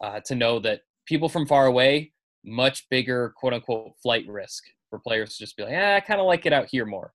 uh, 0.03 0.20
to 0.25 0.36
know 0.36 0.60
that 0.60 0.82
people 1.08 1.30
from 1.30 1.48
far 1.48 1.65
away 1.65 2.12
much 2.46 2.88
bigger 2.89 3.34
quote 3.38 3.53
unquote 3.53 3.94
flight 4.01 4.25
risk 4.27 4.65
for 4.89 5.00
players 5.00 5.38
to 5.38 5.44
just 5.44 5.56
be 5.56 5.63
like, 5.63 5.72
yeah, 5.72 5.96
I 5.96 6.00
kind 6.01 6.20
of 6.20 6.27
like 6.27 6.46
it 6.46 6.53
out 6.53 6.68
here 6.70 6.86
more. 6.86 7.13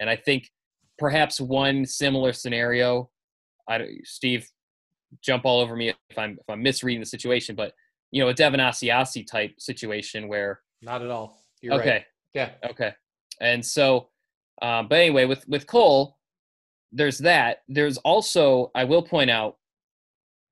And 0.00 0.10
I 0.10 0.16
think 0.16 0.50
perhaps 0.98 1.40
one 1.40 1.86
similar 1.86 2.32
scenario, 2.32 3.10
I 3.68 3.86
Steve, 4.04 4.48
jump 5.22 5.44
all 5.44 5.60
over 5.60 5.76
me 5.76 5.90
if 5.90 6.18
I'm 6.18 6.32
if 6.32 6.48
I'm 6.48 6.62
misreading 6.62 7.00
the 7.00 7.06
situation, 7.06 7.54
but 7.54 7.72
you 8.14 8.22
know, 8.22 8.28
a 8.28 8.34
Devin 8.34 8.60
Asiasi 8.60 9.26
type 9.26 9.54
situation 9.58 10.28
where 10.28 10.60
not 10.80 11.02
at 11.02 11.10
all. 11.10 11.36
You're 11.60 11.74
okay, 11.74 11.90
right. 11.90 12.04
Yeah. 12.32 12.50
Okay. 12.70 12.94
And 13.40 13.66
so, 13.66 14.08
um, 14.62 14.86
but 14.86 15.00
anyway, 15.00 15.24
with 15.24 15.46
with 15.48 15.66
Cole, 15.66 16.16
there's 16.92 17.18
that. 17.18 17.62
There's 17.66 17.96
also, 17.98 18.70
I 18.72 18.84
will 18.84 19.02
point 19.02 19.30
out, 19.30 19.56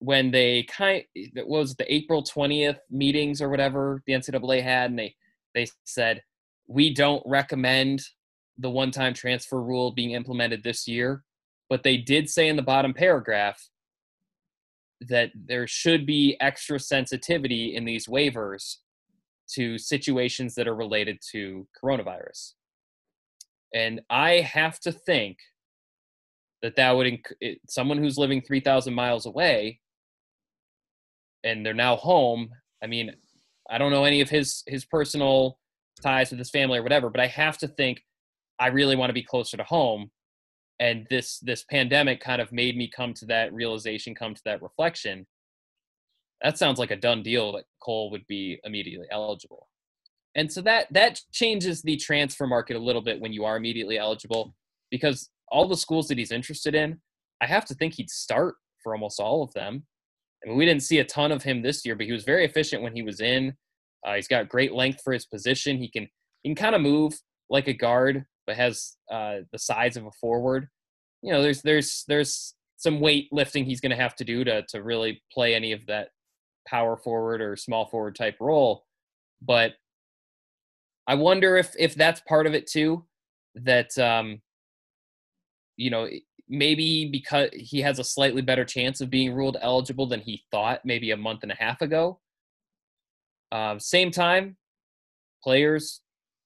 when 0.01 0.33
they 0.33 0.65
kind, 0.65 1.05
what 1.35 1.47
was 1.47 1.71
it, 1.71 1.79
the 1.79 1.95
April 1.95 2.25
twentieth 2.25 2.81
meetings 2.91 3.41
or 3.41 3.49
whatever 3.49 4.03
the 4.09 4.15
NCAA 4.15 4.61
had, 4.61 4.91
and 4.91 4.99
they 4.99 5.15
they 5.55 5.69
said 5.85 6.21
we 6.67 6.93
don't 6.93 7.23
recommend 7.27 8.03
the 8.59 8.71
one-time 8.71 9.15
transfer 9.15 9.63
rule 9.63 9.93
being 9.93 10.13
implemented 10.13 10.65
this 10.65 10.89
year, 10.89 11.23
but 11.71 11.85
they 11.85 11.97
did 11.97 12.29
say 12.29 12.49
in 12.49 12.57
the 12.57 12.63
bottom 12.63 12.93
paragraph 12.93 13.69
that 15.09 15.31
there 15.35 15.67
should 15.67 16.07
be 16.07 16.37
extra 16.41 16.79
sensitivity 16.79 17.75
in 17.77 17.85
these 17.85 18.07
waivers 18.07 18.77
to 19.55 19.79
situations 19.79 20.55
that 20.55 20.69
are 20.69 20.75
related 20.75 21.19
to 21.33 21.67
coronavirus. 21.83 22.53
And 23.75 24.01
I 24.11 24.41
have 24.41 24.79
to 24.81 24.93
think 24.93 25.39
that 26.63 26.77
that 26.77 26.93
would 26.93 27.07
inc- 27.07 27.59
someone 27.69 27.99
who's 27.99 28.19
living 28.19 28.41
3,000 28.41 28.95
miles 28.95 29.27
away 29.27 29.81
and 31.45 31.65
they're 31.67 31.75
now 31.75 31.97
home. 31.97 32.51
I 32.83 32.87
mean, 32.87 33.13
I 33.71 33.79
don't 33.79 33.93
know 33.93 34.05
any 34.05 34.21
of 34.21 34.31
his 34.31 34.63
his 34.67 34.85
personal 34.85 35.59
ties 36.03 36.31
with 36.31 36.39
his 36.39 36.51
family 36.51 36.79
or 36.79 36.83
whatever, 36.83 37.11
but 37.11 37.21
I 37.21 37.27
have 37.27 37.59
to 37.59 37.69
think 37.69 38.03
I 38.59 38.69
really 38.69 38.97
want 38.97 39.11
to 39.11 39.15
be 39.15 39.23
closer 39.23 39.57
to 39.57 39.65
home. 39.65 40.11
And 40.83 41.07
this 41.11 41.39
this 41.39 41.63
pandemic 41.63 42.21
kind 42.21 42.43
of 42.43 42.51
made 42.51 42.77
me 42.77 42.89
come 42.89 43.15
to 43.15 43.27
that 43.27 43.55
realization, 43.55 44.17
come 44.17 44.35
to 44.35 44.43
that 44.45 44.61
reflection. 44.63 45.27
that 46.43 46.59
sounds 46.59 46.81
like 46.81 46.91
a 46.91 46.97
done 46.97 47.23
deal 47.23 47.53
that 47.53 47.67
Cole 47.81 48.11
would 48.11 48.27
be 48.27 48.59
immediately 48.65 49.07
eligible. 49.13 49.69
And 50.35 50.51
so 50.51 50.61
that 50.63 50.89
that 50.93 51.21
changes 51.31 51.83
the 51.83 51.97
transfer 51.97 52.49
market 52.49 52.75
a 52.77 52.81
little 52.81 53.01
bit 53.01 53.21
when 53.21 53.33
you 53.33 53.45
are 53.45 53.57
immediately 53.57 53.97
eligible 53.97 54.57
because 54.91 55.31
all 55.53 55.69
the 55.69 55.77
schools 55.77 56.09
that 56.09 56.19
he's 56.19 56.33
interested 56.33 56.75
in, 56.75 57.01
I 57.41 57.47
have 57.47 57.65
to 57.67 57.75
think 57.75 57.95
he'd 57.95 58.11
start 58.11 58.57
for 58.83 58.93
almost 58.93 59.21
all 59.21 59.45
of 59.45 59.53
them. 59.53 59.87
I 60.45 60.49
mean, 60.49 60.59
we 60.59 60.67
didn't 60.67 60.83
see 60.83 60.99
a 60.99 61.05
ton 61.05 61.31
of 61.31 61.45
him 61.45 61.63
this 61.63 61.87
year, 61.87 61.95
but 61.95 62.07
he 62.07 62.13
was 62.13 62.25
very 62.25 62.45
efficient 62.45 62.83
when 62.83 62.97
he 62.97 63.03
was 63.03 63.21
in. 63.21 63.55
Uh, 64.05 64.15
he's 64.15 64.27
got 64.27 64.49
great 64.49 64.73
length 64.73 65.01
for 65.05 65.13
his 65.13 65.27
position. 65.27 65.79
He 65.79 65.89
can 65.89 66.09
he 66.43 66.49
can 66.49 66.57
kind 66.57 66.75
of 66.75 66.81
move 66.81 67.13
like 67.49 67.69
a 67.69 67.73
guard, 67.73 68.25
but 68.47 68.57
has 68.57 68.97
uh, 69.11 69.39
the 69.53 69.59
size 69.59 69.97
of 69.97 70.07
a 70.07 70.11
forward. 70.13 70.69
You 71.23 71.33
know, 71.33 71.43
there's 71.43 71.63
there's 71.63 72.05
there's 72.09 72.55
some 72.77 73.01
weight 73.01 73.29
lifting 73.31 73.65
he's 73.65 73.81
going 73.81 73.91
to 73.91 74.03
have 74.03 74.17
to 74.17 74.25
do 74.25 74.45
to 74.45 74.63
to 74.69 74.83
really 74.83 75.23
play 75.33 75.55
any 75.55 75.73
of 75.73 75.87
that 75.87 76.09
power 76.67 76.97
forward 76.97 77.41
or 77.41 77.57
small 77.57 77.87
forward 77.87 78.17
type 78.17 78.37
role. 78.41 78.85
But 79.41 79.75
I 81.07 81.15
wonder 81.15 81.57
if 81.57 81.75
if 81.79 81.95
that's 81.95 82.21
part 82.21 82.47
of 82.47 82.55
it 82.55 82.67
too. 82.67 83.05
That 83.55 83.97
um, 83.99 84.41
you 85.77 85.91
know 85.91 86.09
maybe 86.49 87.09
because 87.09 87.51
he 87.55 87.81
has 87.81 87.99
a 87.99 88.05
slightly 88.05 88.43
better 88.43 88.65
chance 88.65 89.01
of 89.01 89.11
being 89.11 89.33
ruled 89.33 89.57
eligible 89.61 90.07
than 90.07 90.21
he 90.21 90.43
thought 90.51 90.85
maybe 90.85 91.11
a 91.11 91.17
month 91.17 91.43
and 91.43 91.53
a 91.53 91.57
half 91.57 91.81
ago. 91.81 92.21
Um, 93.51 93.81
same 93.81 94.11
time, 94.11 94.57
players 95.43 96.01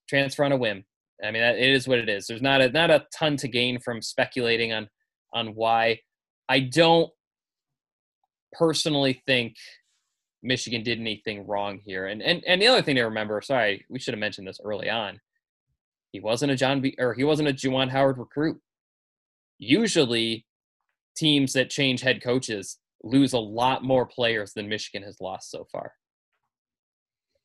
transfer 0.09 0.45
on 0.45 0.53
a 0.53 0.57
whim. 0.57 0.85
I 1.25 1.31
mean, 1.31 1.43
it 1.43 1.71
is 1.71 1.89
what 1.89 1.99
it 1.99 2.09
is. 2.09 2.27
There's 2.27 2.43
not 2.43 2.61
a 2.61 2.71
not 2.71 2.91
a 2.91 3.07
ton 3.17 3.37
to 3.39 3.49
gain 3.49 3.79
from 3.81 4.03
speculating 4.03 4.73
on 4.73 4.89
on 5.33 5.55
why. 5.55 6.01
I 6.49 6.61
don't 6.61 7.11
personally 8.53 9.23
think 9.27 9.57
Michigan 10.43 10.83
did 10.83 11.01
anything 11.01 11.47
wrong 11.47 11.81
here. 11.85 12.07
And 12.07 12.23
and 12.23 12.43
and 12.47 12.61
the 12.61 12.67
other 12.67 12.83
thing 12.83 12.97
to 12.97 13.05
remember, 13.05 13.41
sorry, 13.41 13.85
we 13.89 13.99
should 13.99 14.15
have 14.15 14.21
mentioned 14.21 14.47
this 14.47 14.61
early 14.63 14.91
on. 14.91 15.21
He 16.13 16.21
wasn't 16.21 16.53
a 16.53 16.57
John 16.57 16.81
B, 16.81 16.95
or 16.99 17.15
he 17.15 17.25
wasn't 17.25 17.49
a 17.49 17.53
Juwan 17.53 17.91
Howard 17.91 18.19
recruit. 18.19 18.61
Usually, 19.59 20.47
teams 21.17 21.53
that 21.55 21.71
change 21.71 22.03
head 22.03 22.23
coaches 22.23 22.79
lose 23.03 23.33
a 23.33 23.39
lot 23.39 23.85
more 23.85 24.07
players 24.07 24.53
than 24.53 24.69
Michigan 24.69 25.03
has 25.03 25.21
lost 25.21 25.51
so 25.51 25.67
far. 25.71 25.93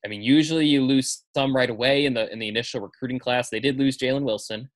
I 0.04 0.08
mean, 0.08 0.22
usually 0.22 0.66
you 0.66 0.84
lose 0.84 1.22
some 1.34 1.54
right 1.54 1.70
away 1.70 2.06
in 2.06 2.14
the 2.14 2.30
in 2.32 2.38
the 2.38 2.48
initial 2.48 2.80
recruiting 2.80 3.18
class. 3.18 3.50
They 3.50 3.60
did 3.60 3.78
lose 3.78 3.96
Jalen 3.96 4.22
Wilson, 4.22 4.68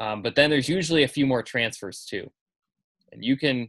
um, 0.00 0.22
but 0.22 0.34
then 0.34 0.50
there's 0.50 0.68
usually 0.68 1.02
a 1.02 1.08
few 1.08 1.26
more 1.26 1.42
transfers 1.42 2.04
too, 2.04 2.30
and 3.12 3.24
you 3.24 3.36
can 3.36 3.68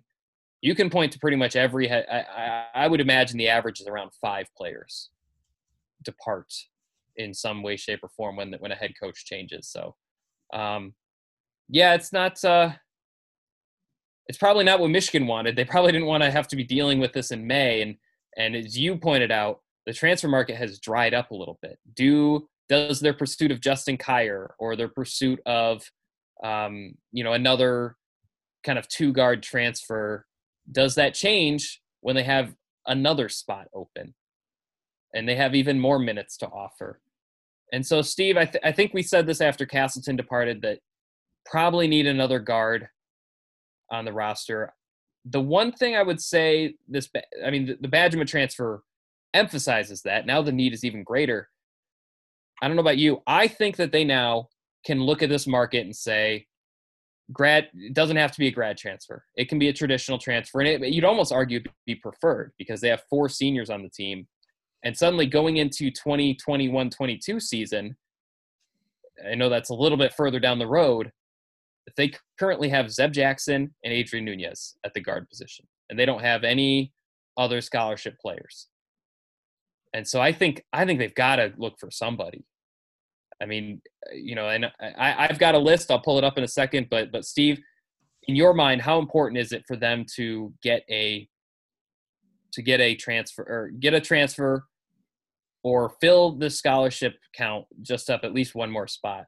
you 0.61 0.75
can 0.75 0.89
point 0.89 1.11
to 1.13 1.19
pretty 1.19 1.37
much 1.37 1.55
every. 1.55 1.91
I, 1.91 1.99
I, 2.01 2.65
I 2.75 2.87
would 2.87 3.01
imagine 3.01 3.37
the 3.37 3.47
average 3.47 3.79
is 3.79 3.87
around 3.87 4.11
five 4.21 4.47
players 4.57 5.09
depart 6.03 6.53
in 7.15 7.33
some 7.33 7.63
way, 7.63 7.77
shape, 7.77 7.99
or 8.03 8.09
form 8.09 8.35
when 8.35 8.53
when 8.59 8.71
a 8.71 8.75
head 8.75 8.93
coach 9.01 9.25
changes. 9.25 9.67
So, 9.69 9.95
um, 10.53 10.93
yeah, 11.69 11.93
it's 11.93 12.11
not. 12.11 12.43
Uh, 12.43 12.71
it's 14.27 14.37
probably 14.37 14.65
not 14.65 14.79
what 14.79 14.89
Michigan 14.89 15.25
wanted. 15.25 15.55
They 15.55 15.63
probably 15.63 15.93
didn't 15.93 16.07
want 16.07 16.23
to 16.23 16.31
have 16.31 16.47
to 16.49 16.57
be 16.57 16.63
dealing 16.63 16.99
with 16.99 17.13
this 17.13 17.31
in 17.31 17.47
May. 17.47 17.81
And 17.81 17.95
and 18.37 18.55
as 18.55 18.77
you 18.77 18.97
pointed 18.97 19.31
out, 19.31 19.61
the 19.87 19.93
transfer 19.93 20.27
market 20.27 20.57
has 20.57 20.79
dried 20.79 21.15
up 21.15 21.31
a 21.31 21.35
little 21.35 21.57
bit. 21.61 21.79
Do 21.95 22.47
does 22.69 22.99
their 22.99 23.13
pursuit 23.13 23.49
of 23.49 23.61
Justin 23.61 23.97
Kier 23.97 24.49
or 24.59 24.75
their 24.75 24.89
pursuit 24.89 25.39
of 25.45 25.89
um, 26.43 26.93
you 27.11 27.23
know 27.23 27.33
another 27.33 27.95
kind 28.63 28.77
of 28.77 28.87
two 28.89 29.13
guard 29.13 29.41
transfer 29.41 30.25
does 30.69 30.95
that 30.95 31.13
change 31.13 31.81
when 32.01 32.15
they 32.15 32.23
have 32.23 32.53
another 32.85 33.29
spot 33.29 33.67
open 33.73 34.13
and 35.15 35.27
they 35.27 35.35
have 35.35 35.55
even 35.55 35.79
more 35.79 35.97
minutes 35.97 36.35
to 36.37 36.47
offer? 36.47 36.99
And 37.71 37.85
so, 37.85 38.01
Steve, 38.01 38.35
I, 38.35 38.45
th- 38.45 38.63
I 38.63 38.73
think 38.73 38.93
we 38.93 39.01
said 39.01 39.25
this 39.25 39.39
after 39.39 39.65
Castleton 39.65 40.17
departed 40.17 40.61
that 40.61 40.79
probably 41.45 41.87
need 41.87 42.07
another 42.07 42.39
guard 42.39 42.87
on 43.89 44.03
the 44.03 44.11
roster. 44.11 44.73
The 45.25 45.41
one 45.41 45.71
thing 45.71 45.95
I 45.95 46.03
would 46.03 46.21
say 46.21 46.75
this, 46.89 47.09
I 47.45 47.49
mean, 47.49 47.67
the, 47.67 47.77
the 47.81 47.87
Bajema 47.87 48.27
transfer 48.27 48.83
emphasizes 49.37 50.01
that. 50.01 50.25
Now 50.25 50.41
the 50.41 50.51
need 50.51 50.73
is 50.73 50.83
even 50.83 51.03
greater. 51.03 51.49
I 52.61 52.67
don't 52.67 52.75
know 52.75 52.81
about 52.81 52.97
you. 52.97 53.21
I 53.27 53.47
think 53.47 53.77
that 53.77 53.91
they 53.91 54.03
now 54.03 54.49
can 54.85 55.01
look 55.01 55.21
at 55.21 55.29
this 55.29 55.47
market 55.47 55.85
and 55.85 55.95
say, 55.95 56.47
grad 57.31 57.67
it 57.73 57.93
doesn't 57.93 58.17
have 58.17 58.31
to 58.31 58.39
be 58.39 58.47
a 58.47 58.51
grad 58.51 58.77
transfer. 58.77 59.23
It 59.35 59.49
can 59.49 59.59
be 59.59 59.69
a 59.69 59.73
traditional 59.73 60.17
transfer, 60.17 60.61
and 60.61 60.83
it, 60.83 60.93
you'd 60.93 61.03
almost 61.03 61.31
argue 61.31 61.61
be 61.85 61.95
preferred 61.95 62.53
because 62.57 62.81
they 62.81 62.89
have 62.89 63.03
four 63.09 63.29
seniors 63.29 63.69
on 63.69 63.83
the 63.83 63.89
team, 63.89 64.27
and 64.83 64.95
suddenly 64.95 65.25
going 65.25 65.57
into 65.57 65.91
2021-22 65.91 67.41
season, 67.41 67.95
I 69.29 69.35
know 69.35 69.49
that's 69.49 69.69
a 69.69 69.75
little 69.75 69.97
bit 69.97 70.13
further 70.13 70.39
down 70.39 70.59
the 70.59 70.67
road. 70.67 71.11
They 71.95 72.11
currently 72.39 72.69
have 72.69 72.91
Zeb 72.91 73.13
Jackson 73.13 73.73
and 73.83 73.93
Adrian 73.93 74.25
Nunez 74.25 74.75
at 74.85 74.93
the 74.93 75.01
guard 75.01 75.29
position, 75.29 75.65
and 75.89 75.97
they 75.97 76.05
don't 76.05 76.21
have 76.21 76.43
any 76.43 76.93
other 77.37 77.61
scholarship 77.61 78.17
players. 78.19 78.67
And 79.97 80.07
so 80.07 80.21
I 80.21 80.31
think 80.31 80.63
I 80.71 80.85
think 80.85 80.99
they've 80.99 81.15
got 81.15 81.37
to 81.37 81.51
look 81.57 81.79
for 81.79 81.89
somebody. 81.89 82.45
I 83.41 83.47
mean, 83.47 83.81
uh, 84.07 84.13
you 84.13 84.35
know, 84.35 84.47
and 84.47 84.67
I, 84.79 85.27
I've 85.27 85.39
got 85.39 85.55
a 85.55 85.57
list. 85.57 85.89
I'll 85.89 85.99
pull 85.99 86.19
it 86.19 86.23
up 86.23 86.37
in 86.37 86.43
a 86.43 86.47
second. 86.47 86.85
But 86.91 87.11
but 87.11 87.25
Steve, 87.25 87.59
in 88.27 88.35
your 88.35 88.53
mind, 88.53 88.83
how 88.83 88.99
important 88.99 89.39
is 89.39 89.51
it 89.51 89.63
for 89.67 89.75
them 89.75 90.05
to 90.15 90.53
get 90.61 90.83
a 90.87 91.27
to 92.53 92.61
get 92.61 92.79
a 92.79 92.93
transfer 92.93 93.41
or 93.41 93.71
get 93.79 93.95
a 93.95 93.99
transfer 93.99 94.65
or 95.63 95.89
fill 95.99 96.37
the 96.37 96.51
scholarship 96.51 97.15
count 97.33 97.65
just 97.81 98.11
up 98.11 98.21
at 98.23 98.35
least 98.35 98.53
one 98.53 98.69
more 98.69 98.87
spot? 98.87 99.25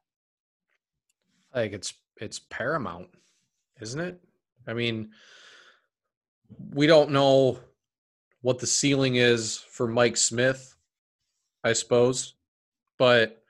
I 1.51 1.61
think 1.61 1.73
it's 1.73 1.95
it's 2.21 2.41
paramount, 2.51 3.07
isn't 3.81 3.99
it? 3.99 4.21
I 4.67 4.73
mean, 4.73 5.09
we 6.75 6.85
don't 6.85 7.09
know 7.09 7.57
what 8.41 8.59
the 8.59 8.67
ceiling 8.67 9.15
is 9.15 9.57
for 9.57 9.87
Mike 9.87 10.17
Smith, 10.17 10.75
I 11.63 11.73
suppose, 11.73 12.35
but 12.97 13.41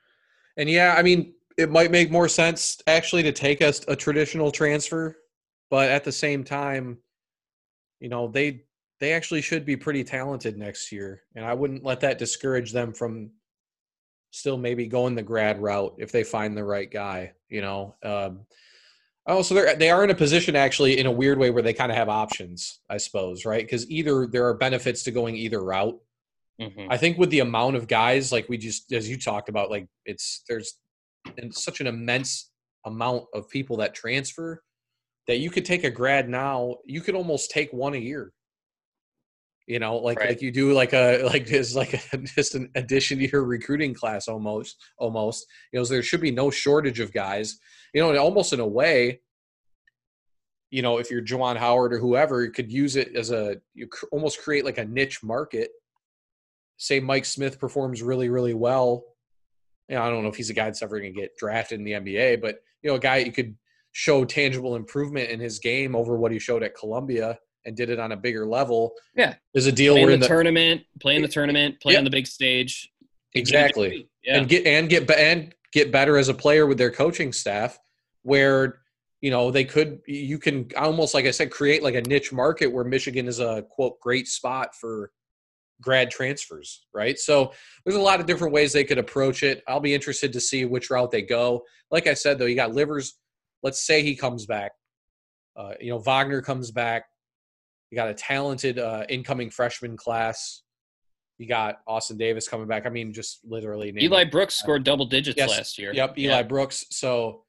and 0.56 0.68
yeah, 0.68 0.94
I 0.96 1.02
mean, 1.02 1.34
it 1.56 1.70
might 1.70 1.90
make 1.90 2.10
more 2.10 2.28
sense 2.28 2.80
actually 2.86 3.22
to 3.22 3.32
take 3.32 3.60
a, 3.60 3.72
a 3.88 3.96
traditional 3.96 4.50
transfer, 4.50 5.16
but 5.70 5.90
at 5.90 6.04
the 6.04 6.12
same 6.12 6.44
time, 6.44 6.98
you 8.00 8.08
know, 8.08 8.28
they 8.28 8.64
they 8.98 9.12
actually 9.12 9.40
should 9.40 9.64
be 9.64 9.76
pretty 9.76 10.04
talented 10.04 10.58
next 10.58 10.92
year, 10.92 11.22
and 11.34 11.44
I 11.44 11.54
wouldn't 11.54 11.84
let 11.84 12.00
that 12.00 12.18
discourage 12.18 12.72
them 12.72 12.92
from 12.92 13.30
still 14.32 14.56
maybe 14.56 14.86
going 14.86 15.14
the 15.14 15.22
grad 15.22 15.60
route 15.60 15.94
if 15.98 16.12
they 16.12 16.24
find 16.24 16.56
the 16.56 16.64
right 16.64 16.90
guy. 16.90 17.32
You 17.48 17.62
know. 17.62 17.94
Um, 18.02 18.40
Oh, 19.30 19.42
so 19.42 19.54
they're 19.54 19.74
they 19.76 19.90
are 19.90 20.04
in 20.04 20.10
a 20.10 20.14
position 20.14 20.56
actually 20.56 20.98
in 20.98 21.06
a 21.06 21.10
weird 21.10 21.38
way 21.38 21.50
where 21.50 21.62
they 21.62 21.72
kind 21.72 21.90
of 21.90 21.96
have 21.96 22.08
options, 22.08 22.80
I 22.90 22.96
suppose, 22.98 23.44
right? 23.44 23.64
Because 23.64 23.90
either 23.90 24.26
there 24.26 24.46
are 24.46 24.54
benefits 24.54 25.02
to 25.04 25.10
going 25.10 25.36
either 25.36 25.62
route, 25.62 25.98
Mm-hmm. 26.60 26.86
I 26.90 26.96
think 26.96 27.16
with 27.16 27.30
the 27.30 27.40
amount 27.40 27.76
of 27.76 27.88
guys, 27.88 28.32
like 28.32 28.48
we 28.48 28.58
just 28.58 28.92
as 28.92 29.08
you 29.08 29.16
talked 29.18 29.48
about, 29.48 29.70
like 29.70 29.86
it's 30.04 30.42
there's 30.48 30.78
such 31.52 31.80
an 31.80 31.86
immense 31.86 32.50
amount 32.84 33.24
of 33.34 33.48
people 33.48 33.78
that 33.78 33.94
transfer 33.94 34.62
that 35.26 35.38
you 35.38 35.50
could 35.50 35.64
take 35.64 35.84
a 35.84 35.90
grad 35.90 36.28
now. 36.28 36.76
You 36.84 37.00
could 37.00 37.14
almost 37.14 37.50
take 37.50 37.72
one 37.72 37.94
a 37.94 37.98
year. 37.98 38.32
You 39.70 39.78
know, 39.78 39.98
like 39.98 40.18
right. 40.18 40.30
like 40.30 40.42
you 40.42 40.50
do 40.50 40.72
like 40.72 40.92
a 40.92 41.22
like 41.24 41.46
just 41.46 41.76
like 41.76 41.94
a, 42.12 42.18
just 42.18 42.56
an 42.56 42.70
addition 42.74 43.18
to 43.20 43.30
your 43.30 43.44
recruiting 43.44 43.94
class 43.94 44.26
almost 44.26 44.76
almost. 44.98 45.46
You 45.72 45.78
know, 45.78 45.84
so 45.84 45.94
there 45.94 46.02
should 46.02 46.20
be 46.20 46.32
no 46.32 46.50
shortage 46.50 46.98
of 46.98 47.12
guys. 47.12 47.60
You 47.94 48.02
know, 48.02 48.10
and 48.10 48.18
almost 48.18 48.52
in 48.52 48.58
a 48.58 48.66
way, 48.66 49.20
you 50.72 50.82
know, 50.82 50.98
if 50.98 51.08
you're 51.08 51.22
Juwan 51.22 51.56
Howard 51.56 51.92
or 51.92 51.98
whoever, 52.00 52.42
you 52.42 52.50
could 52.50 52.72
use 52.72 52.96
it 52.96 53.14
as 53.14 53.30
a 53.30 53.58
you 53.72 53.88
almost 54.10 54.42
create 54.42 54.64
like 54.64 54.78
a 54.78 54.84
niche 54.84 55.22
market 55.22 55.70
say 56.76 56.98
Mike 56.98 57.26
Smith 57.26 57.60
performs 57.60 58.02
really, 58.02 58.28
really 58.28 58.54
well. 58.54 59.04
You 59.88 59.96
know, 59.96 60.02
I 60.02 60.10
don't 60.10 60.24
know 60.24 60.30
if 60.30 60.36
he's 60.36 60.50
a 60.50 60.54
guy 60.54 60.64
that's 60.64 60.82
ever 60.82 60.98
going 60.98 61.14
to 61.14 61.20
get 61.20 61.36
drafted 61.36 61.78
in 61.78 61.84
the 61.84 61.92
NBA, 61.92 62.40
but 62.40 62.56
you 62.82 62.90
know, 62.90 62.96
a 62.96 63.00
guy 63.00 63.18
you 63.18 63.30
could 63.30 63.54
show 63.92 64.24
tangible 64.24 64.74
improvement 64.74 65.30
in 65.30 65.38
his 65.38 65.60
game 65.60 65.94
over 65.94 66.16
what 66.16 66.32
he 66.32 66.40
showed 66.40 66.64
at 66.64 66.76
Columbia 66.76 67.38
and 67.64 67.76
did 67.76 67.90
it 67.90 67.98
on 67.98 68.12
a 68.12 68.16
bigger 68.16 68.46
level. 68.46 68.92
Yeah, 69.14 69.34
there's 69.52 69.66
a 69.66 69.72
deal 69.72 69.94
playing 69.94 70.06
where 70.06 70.16
the, 70.16 70.22
the 70.22 70.28
tournament, 70.28 70.82
playing 71.00 71.22
the 71.22 71.28
tournament, 71.28 71.80
playing 71.80 72.04
the 72.04 72.10
big 72.10 72.26
stage. 72.26 72.90
Exactly, 73.34 74.08
yeah. 74.24 74.38
and 74.38 74.48
get 74.48 74.66
and 74.66 74.88
get 74.88 75.10
and 75.10 75.54
get 75.72 75.92
better 75.92 76.16
as 76.16 76.28
a 76.28 76.34
player 76.34 76.66
with 76.66 76.78
their 76.78 76.90
coaching 76.90 77.32
staff, 77.32 77.78
where 78.22 78.80
you 79.20 79.30
know 79.30 79.50
they 79.50 79.64
could 79.64 80.00
you 80.06 80.38
can 80.38 80.68
almost 80.76 81.14
like 81.14 81.26
I 81.26 81.30
said 81.30 81.50
create 81.50 81.82
like 81.82 81.94
a 81.94 82.02
niche 82.02 82.32
market 82.32 82.66
where 82.66 82.84
Michigan 82.84 83.28
is 83.28 83.38
a 83.38 83.62
quote 83.70 84.00
great 84.00 84.26
spot 84.26 84.74
for 84.74 85.12
grad 85.80 86.10
transfers, 86.10 86.84
right? 86.92 87.18
So 87.18 87.52
there's 87.84 87.96
a 87.96 88.00
lot 88.00 88.20
of 88.20 88.26
different 88.26 88.52
ways 88.52 88.72
they 88.72 88.84
could 88.84 88.98
approach 88.98 89.42
it. 89.42 89.62
I'll 89.66 89.80
be 89.80 89.94
interested 89.94 90.32
to 90.32 90.40
see 90.40 90.64
which 90.64 90.90
route 90.90 91.10
they 91.10 91.22
go. 91.22 91.62
Like 91.90 92.06
I 92.06 92.14
said, 92.14 92.38
though, 92.38 92.46
you 92.46 92.54
got 92.54 92.74
Livers. 92.74 93.14
Let's 93.62 93.84
say 93.86 94.02
he 94.02 94.14
comes 94.14 94.46
back. 94.46 94.72
Uh, 95.56 95.72
you 95.80 95.90
know, 95.90 95.98
Wagner 95.98 96.42
comes 96.42 96.70
back. 96.70 97.04
You 97.90 97.96
got 97.96 98.08
a 98.08 98.14
talented 98.14 98.78
uh, 98.78 99.04
incoming 99.08 99.50
freshman 99.50 99.96
class. 99.96 100.62
You 101.38 101.48
got 101.48 101.80
Austin 101.86 102.18
Davis 102.18 102.46
coming 102.48 102.68
back. 102.68 102.86
I 102.86 102.90
mean, 102.90 103.12
just 103.12 103.40
literally. 103.44 103.92
Eli. 104.00 104.24
Brooks 104.24 104.54
scored 104.54 104.84
double 104.84 105.06
digits 105.06 105.36
Yes. 105.38 105.50
last 105.50 105.78
year. 105.78 105.92
Yep, 105.92 106.18
Eli 106.18 106.36
Yeah. 106.36 106.42
Brooks. 106.42 106.84
So 106.90 107.44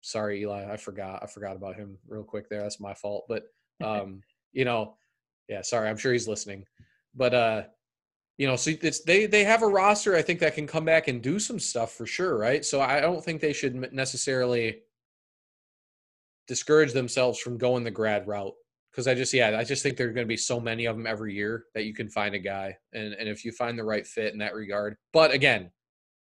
sorry, 0.00 0.40
Eli. 0.40 0.72
I 0.72 0.76
forgot. 0.76 1.22
I 1.22 1.26
forgot 1.26 1.54
about 1.56 1.76
him 1.76 1.98
real 2.08 2.24
quick 2.24 2.48
there. 2.48 2.62
That's 2.62 2.80
my 2.80 2.94
fault. 2.94 3.26
But 3.28 3.44
um, 3.84 4.22
you 4.52 4.64
know, 4.64 4.96
yeah, 5.48 5.62
sorry. 5.62 5.88
I'm 5.88 5.96
sure 5.96 6.12
he's 6.12 6.26
listening. 6.28 6.64
But 7.14 7.34
uh, 7.34 7.62
you 8.38 8.48
know, 8.48 8.56
so 8.56 8.72
it's 8.82 9.00
they 9.04 9.26
they 9.26 9.44
have 9.44 9.62
a 9.62 9.68
roster 9.68 10.16
I 10.16 10.22
think 10.22 10.40
that 10.40 10.54
can 10.54 10.66
come 10.66 10.84
back 10.84 11.06
and 11.06 11.22
do 11.22 11.38
some 11.38 11.60
stuff 11.60 11.92
for 11.92 12.06
sure, 12.06 12.36
right? 12.36 12.64
So 12.64 12.80
I 12.80 13.00
don't 13.00 13.22
think 13.24 13.40
they 13.40 13.52
should 13.52 13.92
necessarily 13.92 14.80
discourage 16.48 16.92
themselves 16.92 17.38
from 17.38 17.56
going 17.58 17.84
the 17.84 17.90
grad 17.90 18.26
route 18.26 18.54
because 18.94 19.08
I 19.08 19.14
just 19.14 19.32
yeah 19.34 19.58
I 19.58 19.64
just 19.64 19.82
think 19.82 19.96
there 19.96 20.08
are 20.08 20.12
going 20.12 20.26
to 20.26 20.28
be 20.28 20.36
so 20.36 20.60
many 20.60 20.84
of 20.84 20.96
them 20.96 21.06
every 21.06 21.34
year 21.34 21.64
that 21.74 21.84
you 21.84 21.92
can 21.92 22.08
find 22.08 22.34
a 22.34 22.38
guy 22.38 22.76
and 22.92 23.12
and 23.14 23.28
if 23.28 23.44
you 23.44 23.50
find 23.50 23.76
the 23.76 23.84
right 23.84 24.06
fit 24.06 24.32
in 24.32 24.38
that 24.38 24.54
regard. 24.54 24.96
But 25.12 25.32
again, 25.32 25.70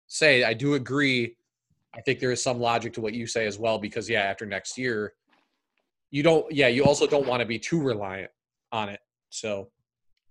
say 0.07 0.45
I 0.45 0.53
do 0.53 0.75
agree. 0.75 1.37
I 1.95 2.03
think 2.03 2.21
there 2.21 2.31
is 2.31 2.43
some 2.43 2.61
logic 2.61 2.93
to 2.95 3.01
what 3.01 3.15
you 3.15 3.27
say 3.27 3.47
as 3.47 3.59
well 3.59 3.79
because 3.79 4.09
yeah, 4.09 4.21
after 4.21 4.45
next 4.45 4.77
year, 4.77 5.15
you 6.11 6.23
don't 6.23 6.51
yeah 6.53 6.69
you 6.69 6.85
also 6.85 7.07
don't 7.07 7.27
want 7.27 7.41
to 7.41 7.47
be 7.47 7.59
too 7.59 7.81
reliant 7.81 8.31
on 8.71 8.91
it. 8.91 9.01
So 9.31 9.71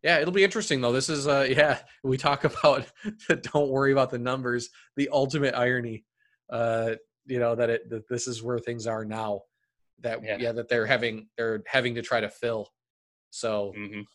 yeah, 0.03 0.19
it'll 0.19 0.31
be 0.31 0.43
interesting 0.43 0.79
though. 0.79 0.91
This 0.91 1.09
is 1.09 1.27
uh 1.27 1.47
yeah 1.49 1.79
we 2.03 2.17
talk 2.17 2.43
about 2.43 2.85
don't 3.53 3.69
worry 3.69 3.93
about 3.93 4.11
the 4.11 4.19
numbers. 4.19 4.69
The 4.95 5.09
ultimate 5.11 5.55
irony, 5.55 6.05
uh 6.51 6.91
you 7.25 7.39
know 7.39 7.55
that 7.55 7.71
it 7.71 7.89
that 7.89 8.07
this 8.07 8.27
is 8.27 8.43
where 8.43 8.59
things 8.59 8.85
are 8.85 9.03
now. 9.03 9.41
That 9.99 10.23
Yeah. 10.23 10.37
yeah, 10.39 10.51
that 10.53 10.69
they're 10.69 10.85
having 10.85 11.29
they're 11.37 11.63
having 11.67 11.95
to 11.95 12.01
try 12.01 12.19
to 12.21 12.29
fill. 12.29 12.71
So 13.31 13.73
Mhm. 13.77 14.05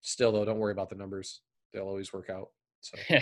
still 0.00 0.32
though, 0.32 0.44
don't 0.44 0.58
worry 0.58 0.72
about 0.72 0.88
the 0.90 0.96
numbers. 0.96 1.40
They'll 1.72 1.86
always 1.88 2.12
work 2.12 2.28
out. 2.30 2.50
So 2.80 2.96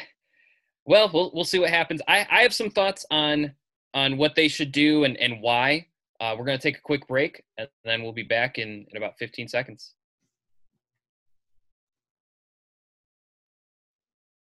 Well, 0.87 1.11
we'll 1.12 1.31
we'll 1.35 1.45
see 1.45 1.59
what 1.59 1.71
happens. 1.71 2.00
I, 2.09 2.26
I 2.31 2.43
have 2.43 2.55
some 2.55 2.71
thoughts 2.71 3.05
on 3.11 3.55
on 3.95 4.17
what 4.17 4.35
they 4.35 4.49
should 4.49 4.73
do 4.73 5.05
and 5.05 5.17
and 5.19 5.40
why. 5.40 5.87
Uh, 6.21 6.35
we're 6.38 6.45
going 6.45 6.59
to 6.59 6.62
take 6.62 6.76
a 6.76 6.83
quick 6.83 7.07
break 7.07 7.43
and 7.57 7.67
then 7.85 8.02
we'll 8.02 8.12
be 8.12 8.23
back 8.23 8.59
in 8.59 8.87
in 8.90 8.97
about 8.97 9.17
15 9.19 9.49
seconds. 9.49 9.95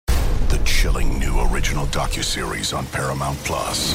The 0.08 0.60
chilling 0.64 1.18
new 1.18 1.40
original 1.52 1.86
docuseries 1.86 2.76
on 2.76 2.84
Paramount 2.86 3.38
Plus. 3.44 3.94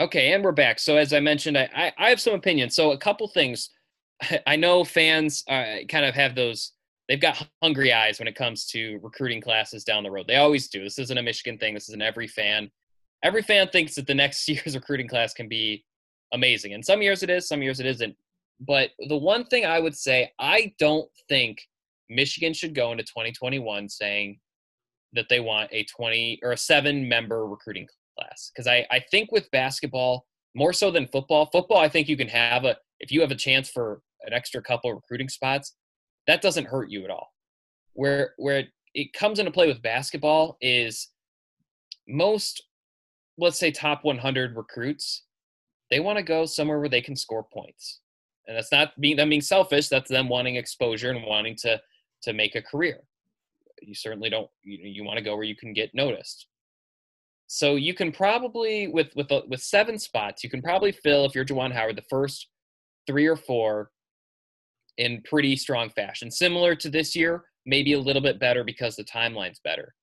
Okay, 0.00 0.32
and 0.32 0.42
we're 0.42 0.52
back. 0.52 0.78
So 0.78 0.96
as 0.96 1.12
I 1.12 1.20
mentioned, 1.20 1.58
I 1.58 1.68
I, 1.76 1.92
I 1.98 2.08
have 2.08 2.22
some 2.22 2.32
opinions. 2.32 2.74
So 2.74 2.92
a 2.92 2.98
couple 2.98 3.28
things. 3.28 3.68
I 4.46 4.56
know 4.56 4.82
fans 4.82 5.44
uh, 5.46 5.84
kind 5.90 6.06
of 6.06 6.14
have 6.14 6.34
those. 6.34 6.72
They've 7.06 7.20
got 7.20 7.46
hungry 7.62 7.92
eyes 7.92 8.18
when 8.18 8.28
it 8.28 8.34
comes 8.34 8.64
to 8.68 8.98
recruiting 9.02 9.42
classes 9.42 9.84
down 9.84 10.02
the 10.02 10.10
road. 10.10 10.26
They 10.26 10.36
always 10.36 10.68
do. 10.68 10.82
This 10.82 10.98
isn't 10.98 11.18
a 11.18 11.22
Michigan 11.22 11.58
thing. 11.58 11.74
This 11.74 11.88
is 11.88 11.94
an 11.94 12.00
every 12.00 12.28
fan. 12.28 12.70
Every 13.22 13.42
fan 13.42 13.68
thinks 13.68 13.94
that 13.96 14.06
the 14.06 14.14
next 14.14 14.48
year's 14.48 14.74
recruiting 14.74 15.06
class 15.06 15.34
can 15.34 15.48
be 15.48 15.84
amazing, 16.32 16.72
and 16.72 16.84
some 16.84 17.02
years 17.02 17.22
it 17.22 17.28
is, 17.28 17.46
some 17.46 17.62
years 17.62 17.78
it 17.78 17.86
isn't. 17.86 18.16
But 18.58 18.90
the 19.08 19.18
one 19.18 19.44
thing 19.44 19.66
I 19.66 19.80
would 19.80 19.96
say, 19.96 20.32
I 20.38 20.72
don't 20.78 21.10
think 21.28 21.60
Michigan 22.08 22.54
should 22.54 22.74
go 22.74 22.92
into 22.92 23.04
2021 23.04 23.88
saying 23.90 24.38
that 25.12 25.26
they 25.28 25.40
want 25.40 25.68
a 25.72 25.84
20 25.84 26.40
or 26.42 26.52
a 26.52 26.56
seven 26.56 27.06
member 27.06 27.46
recruiting 27.46 27.86
class 28.20 28.50
because 28.54 28.66
I, 28.66 28.86
I 28.90 29.00
think 29.10 29.32
with 29.32 29.50
basketball 29.50 30.26
more 30.54 30.72
so 30.72 30.90
than 30.90 31.06
football 31.06 31.46
football 31.46 31.78
i 31.78 31.88
think 31.88 32.08
you 32.08 32.16
can 32.16 32.28
have 32.28 32.64
a 32.64 32.76
if 32.98 33.12
you 33.12 33.20
have 33.20 33.30
a 33.30 33.36
chance 33.36 33.68
for 33.70 34.02
an 34.22 34.32
extra 34.32 34.60
couple 34.60 34.92
recruiting 34.92 35.28
spots 35.28 35.74
that 36.26 36.42
doesn't 36.42 36.66
hurt 36.66 36.90
you 36.90 37.04
at 37.04 37.10
all. 37.10 37.32
Where 37.94 38.34
where 38.36 38.64
it, 38.94 39.12
comes 39.12 39.38
into 39.38 39.50
play 39.50 39.66
with 39.66 39.82
basketball 39.82 40.56
is 40.60 41.08
most 42.08 42.62
let's 43.38 43.58
say 43.58 43.70
top 43.70 44.04
100 44.04 44.56
recruits 44.56 45.24
they 45.90 45.98
want 46.00 46.18
to 46.18 46.22
go 46.22 46.46
somewhere 46.46 46.78
where 46.78 46.88
they 46.88 47.00
can 47.00 47.16
score 47.16 47.44
points. 47.52 48.00
And 48.46 48.56
that's 48.56 48.70
not 48.70 48.92
being 49.00 49.16
them 49.16 49.30
being 49.30 49.40
selfish 49.40 49.88
that's 49.88 50.10
them 50.10 50.28
wanting 50.28 50.56
exposure 50.56 51.10
and 51.10 51.24
wanting 51.24 51.56
to 51.62 51.80
to 52.22 52.32
make 52.32 52.54
a 52.54 52.62
career. 52.62 53.00
You 53.82 53.94
certainly 53.94 54.30
don't 54.30 54.50
you, 54.62 54.78
you 54.82 55.04
want 55.04 55.18
to 55.18 55.24
go 55.24 55.34
where 55.34 55.44
you 55.44 55.56
can 55.56 55.72
get 55.72 55.94
noticed 55.94 56.46
so 57.52 57.74
you 57.74 57.94
can 57.94 58.12
probably 58.12 58.86
with 58.86 59.08
with 59.16 59.28
a, 59.32 59.42
with 59.48 59.60
seven 59.60 59.98
spots, 59.98 60.44
you 60.44 60.48
can 60.48 60.62
probably 60.62 60.92
fill 60.92 61.24
if 61.24 61.34
you're 61.34 61.44
Juwan 61.44 61.72
Howard 61.72 61.96
the 61.96 62.04
first 62.08 62.46
three 63.08 63.26
or 63.26 63.34
four 63.34 63.90
in 64.98 65.20
pretty 65.28 65.56
strong 65.56 65.90
fashion. 65.90 66.30
Similar 66.30 66.76
to 66.76 66.88
this 66.88 67.16
year, 67.16 67.42
maybe 67.66 67.94
a 67.94 67.98
little 67.98 68.22
bit 68.22 68.38
better 68.38 68.62
because 68.62 68.94
the 68.94 69.02
timeline's 69.02 69.58
better. 69.64 69.96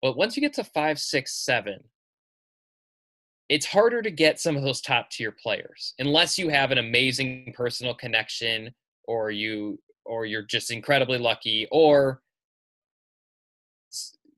But 0.00 0.16
once 0.16 0.36
you 0.36 0.40
get 0.40 0.52
to 0.54 0.62
five, 0.62 1.00
six, 1.00 1.44
seven, 1.44 1.80
it's 3.48 3.66
harder 3.66 4.00
to 4.00 4.10
get 4.12 4.38
some 4.38 4.56
of 4.56 4.62
those 4.62 4.80
top 4.80 5.10
tier 5.10 5.34
players 5.42 5.92
unless 5.98 6.38
you 6.38 6.50
have 6.50 6.70
an 6.70 6.78
amazing 6.78 7.52
personal 7.56 7.94
connection 7.94 8.72
or 9.08 9.32
you 9.32 9.76
or 10.04 10.24
you're 10.24 10.42
just 10.42 10.70
incredibly 10.70 11.18
lucky 11.18 11.66
or 11.72 12.22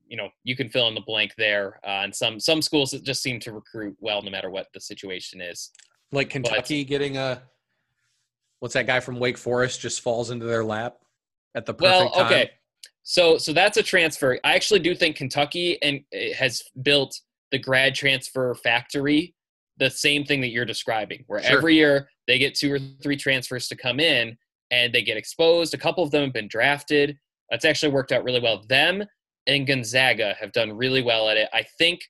you 0.09 0.17
know 0.17 0.29
you 0.43 0.55
can 0.55 0.69
fill 0.69 0.87
in 0.87 0.95
the 0.95 1.01
blank 1.01 1.33
there 1.37 1.79
uh, 1.85 2.01
and 2.03 2.13
some 2.13 2.39
some 2.39 2.61
schools 2.61 2.91
that 2.91 3.03
just 3.03 3.21
seem 3.21 3.39
to 3.39 3.53
recruit 3.53 3.95
well 3.99 4.21
no 4.21 4.31
matter 4.31 4.49
what 4.49 4.67
the 4.73 4.81
situation 4.81 5.39
is. 5.39 5.71
Like 6.11 6.29
Kentucky 6.29 6.83
getting 6.83 7.17
a 7.17 7.41
what's 8.59 8.73
that 8.73 8.87
guy 8.87 8.99
from 8.99 9.19
Wake 9.19 9.37
Forest 9.37 9.79
just 9.79 10.01
falls 10.01 10.31
into 10.31 10.45
their 10.45 10.63
lap 10.65 10.97
at 11.55 11.65
the 11.65 11.73
perfect 11.73 11.91
well 11.91 12.09
time. 12.11 12.25
okay 12.25 12.51
so 13.03 13.37
so 13.37 13.53
that's 13.53 13.77
a 13.77 13.83
transfer. 13.83 14.39
I 14.43 14.55
actually 14.55 14.81
do 14.81 14.93
think 14.93 15.15
kentucky 15.15 15.81
and 15.81 16.01
it 16.11 16.35
has 16.35 16.63
built 16.81 17.19
the 17.51 17.57
grad 17.59 17.95
transfer 17.95 18.53
factory 18.55 19.33
the 19.77 19.89
same 19.89 20.25
thing 20.25 20.41
that 20.41 20.49
you're 20.49 20.65
describing 20.65 21.23
where 21.27 21.41
Sure. 21.41 21.57
every 21.57 21.75
year 21.75 22.09
they 22.27 22.37
get 22.37 22.53
two 22.53 22.71
or 22.71 22.79
three 23.01 23.15
transfers 23.15 23.67
to 23.69 23.75
come 23.75 23.99
in 23.99 24.37
and 24.71 24.93
they 24.93 25.01
get 25.01 25.17
exposed. 25.17 25.73
A 25.73 25.77
couple 25.77 26.03
of 26.03 26.11
them 26.11 26.23
have 26.23 26.33
been 26.33 26.47
drafted. 26.47 27.17
That's 27.49 27.65
actually 27.65 27.91
worked 27.91 28.11
out 28.11 28.23
really 28.23 28.39
well. 28.41 28.63
Them 28.67 29.03
and 29.47 29.67
gonzaga 29.67 30.35
have 30.39 30.51
done 30.51 30.71
really 30.71 31.01
well 31.01 31.29
at 31.29 31.37
it. 31.37 31.49
I 31.53 31.63
think 31.77 32.01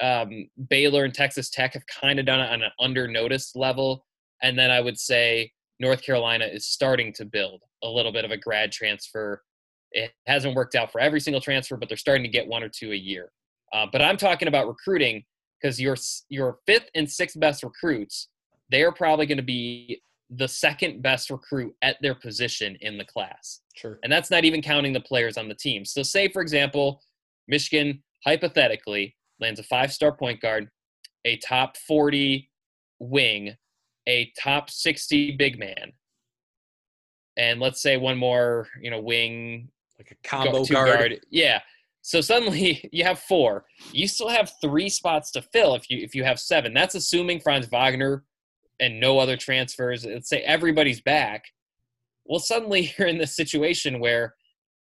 um, 0.00 0.48
baylor 0.68 1.04
and 1.04 1.12
texas 1.12 1.50
tech 1.50 1.74
have 1.74 1.82
kind 1.86 2.20
of 2.20 2.26
done 2.26 2.40
it 2.40 2.50
on 2.50 2.62
an 2.62 2.70
under 2.78 3.08
noticed 3.08 3.56
level 3.56 4.06
and 4.42 4.56
then 4.56 4.70
i 4.70 4.80
would 4.80 4.96
say 4.96 5.50
north 5.80 6.02
carolina 6.02 6.44
is 6.44 6.66
starting 6.66 7.12
to 7.14 7.24
build 7.24 7.62
a 7.82 7.88
little 7.88 8.12
bit 8.12 8.24
of 8.24 8.30
a 8.30 8.36
grad 8.36 8.72
transfer. 8.72 9.42
It 9.92 10.10
hasn't 10.26 10.54
worked 10.54 10.74
out 10.74 10.92
for 10.92 11.00
every 11.00 11.20
single 11.20 11.40
transfer 11.40 11.76
but 11.76 11.88
they're 11.88 11.96
starting 11.96 12.22
to 12.22 12.28
get 12.28 12.46
one 12.46 12.62
or 12.62 12.68
two 12.68 12.92
a 12.92 12.96
year. 12.96 13.30
Uh, 13.72 13.86
but 13.90 14.00
i'm 14.00 14.16
talking 14.16 14.48
about 14.48 14.68
recruiting 14.68 15.24
because 15.60 15.80
your 15.80 15.96
your 16.28 16.58
fifth 16.66 16.88
and 16.94 17.10
sixth 17.10 17.38
best 17.40 17.62
recruits 17.62 18.28
they're 18.70 18.92
probably 18.92 19.26
going 19.26 19.38
to 19.38 19.42
be 19.42 20.00
the 20.30 20.48
second 20.48 21.02
best 21.02 21.30
recruit 21.30 21.74
at 21.82 21.96
their 22.02 22.14
position 22.14 22.76
in 22.82 22.98
the 22.98 23.04
class 23.04 23.60
Sure. 23.74 23.98
and 24.02 24.12
that's 24.12 24.30
not 24.30 24.44
even 24.44 24.60
counting 24.60 24.92
the 24.92 25.00
players 25.00 25.38
on 25.38 25.48
the 25.48 25.54
team. 25.54 25.84
So, 25.84 26.02
say 26.02 26.28
for 26.28 26.42
example, 26.42 27.02
Michigan 27.46 28.02
hypothetically 28.24 29.16
lands 29.40 29.60
a 29.60 29.62
five-star 29.62 30.12
point 30.12 30.40
guard, 30.40 30.68
a 31.24 31.36
top 31.38 31.76
40 31.76 32.50
wing, 32.98 33.54
a 34.06 34.32
top 34.38 34.68
60 34.70 35.32
big 35.32 35.58
man, 35.58 35.92
and 37.38 37.60
let's 37.60 37.80
say 37.80 37.96
one 37.96 38.18
more, 38.18 38.68
you 38.82 38.90
know, 38.90 39.00
wing 39.00 39.70
Like 39.98 40.10
a 40.10 40.28
combo 40.28 40.64
two 40.64 40.74
guard. 40.74 41.20
Yeah. 41.30 41.60
So 42.02 42.20
suddenly 42.20 42.88
you 42.92 43.04
have 43.04 43.20
four. 43.20 43.64
You 43.92 44.08
still 44.08 44.28
have 44.28 44.52
three 44.60 44.88
spots 44.88 45.30
to 45.32 45.42
fill 45.42 45.74
if 45.74 45.88
you 45.88 45.98
if 45.98 46.14
you 46.14 46.24
have 46.24 46.40
seven. 46.40 46.74
That's 46.74 46.94
assuming 46.96 47.40
Franz 47.40 47.66
Wagner 47.68 48.24
and 48.80 49.00
no 49.00 49.18
other 49.18 49.36
transfers. 49.36 50.04
Let's 50.04 50.28
say 50.28 50.40
everybody's 50.40 51.00
back. 51.00 51.44
Well, 52.24 52.40
suddenly 52.40 52.92
you're 52.98 53.08
in 53.08 53.18
this 53.18 53.36
situation 53.36 54.00
where 54.00 54.34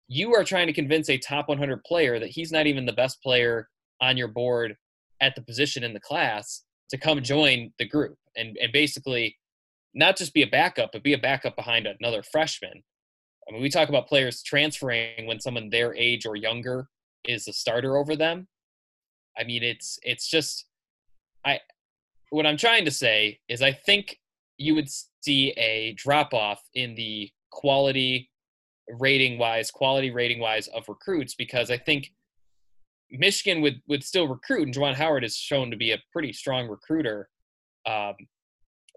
you 0.08 0.34
are 0.34 0.44
trying 0.44 0.68
to 0.68 0.74
convince 0.74 1.10
a 1.10 1.18
top 1.18 1.50
100 1.50 1.84
player 1.84 2.20
that 2.20 2.30
he's 2.30 2.52
not 2.52 2.68
even 2.68 2.86
the 2.86 2.94
best 2.94 3.22
player 3.22 3.70
on 4.02 4.18
your 4.18 4.28
board 4.28 4.76
at 5.22 5.36
the 5.36 5.42
position 5.42 5.84
in 5.84 5.94
the 5.94 6.00
class 6.00 6.64
to 6.90 6.98
come 6.98 7.22
join 7.22 7.72
the 7.78 7.88
group. 7.88 8.18
And 8.36 8.58
and 8.62 8.72
basically 8.72 9.38
not 9.94 10.18
just 10.18 10.34
be 10.34 10.44
a 10.44 10.48
backup, 10.48 10.92
but 10.92 11.04
be 11.04 11.14
a 11.14 11.18
backup 11.18 11.56
behind 11.56 11.88
another 11.88 12.24
freshman. 12.24 12.84
I 13.48 13.52
mean, 13.52 13.62
we 13.62 13.70
talk 13.70 13.90
about 13.90 14.08
players 14.08 14.44
transferring 14.44 15.26
when 15.26 15.40
someone 15.40 15.70
their 15.70 15.96
age 15.96 16.26
or 16.26 16.36
younger 16.36 16.88
is 17.26 17.48
a 17.48 17.54
starter 17.54 17.98
over 17.98 18.16
them. 18.16 18.48
I 19.38 19.44
mean, 19.44 19.64
it's 19.64 19.98
it's 20.04 20.30
just 20.30 20.66
I 21.46 21.60
what 22.30 22.46
I'm 22.46 22.58
trying 22.58 22.86
to 22.86 22.92
say 22.92 23.40
is 23.50 23.62
I 23.62 23.72
think 23.72 24.20
you 24.58 24.76
would 24.76 24.90
see 25.22 25.52
a 25.52 25.94
drop 25.94 26.34
off 26.34 26.62
in 26.74 26.96
the 26.96 27.30
quality 27.52 28.30
rating 29.00 29.38
wise, 29.38 29.72
quality 29.72 30.12
rating 30.12 30.40
wise 30.40 30.68
of 30.68 30.88
recruits 30.88 31.36
because 31.36 31.72
I 31.72 31.78
think 31.78 32.12
Michigan 33.12 33.62
would 33.62 33.82
would 33.88 34.04
still 34.04 34.28
recruit, 34.28 34.64
and 34.64 34.76
Juwan 34.76 34.94
Howard 34.94 35.24
is 35.24 35.36
shown 35.36 35.72
to 35.72 35.78
be 35.78 35.92
a 35.92 36.02
pretty 36.12 36.34
strong 36.34 36.68
recruiter. 36.68 37.30
Um, 37.86 38.14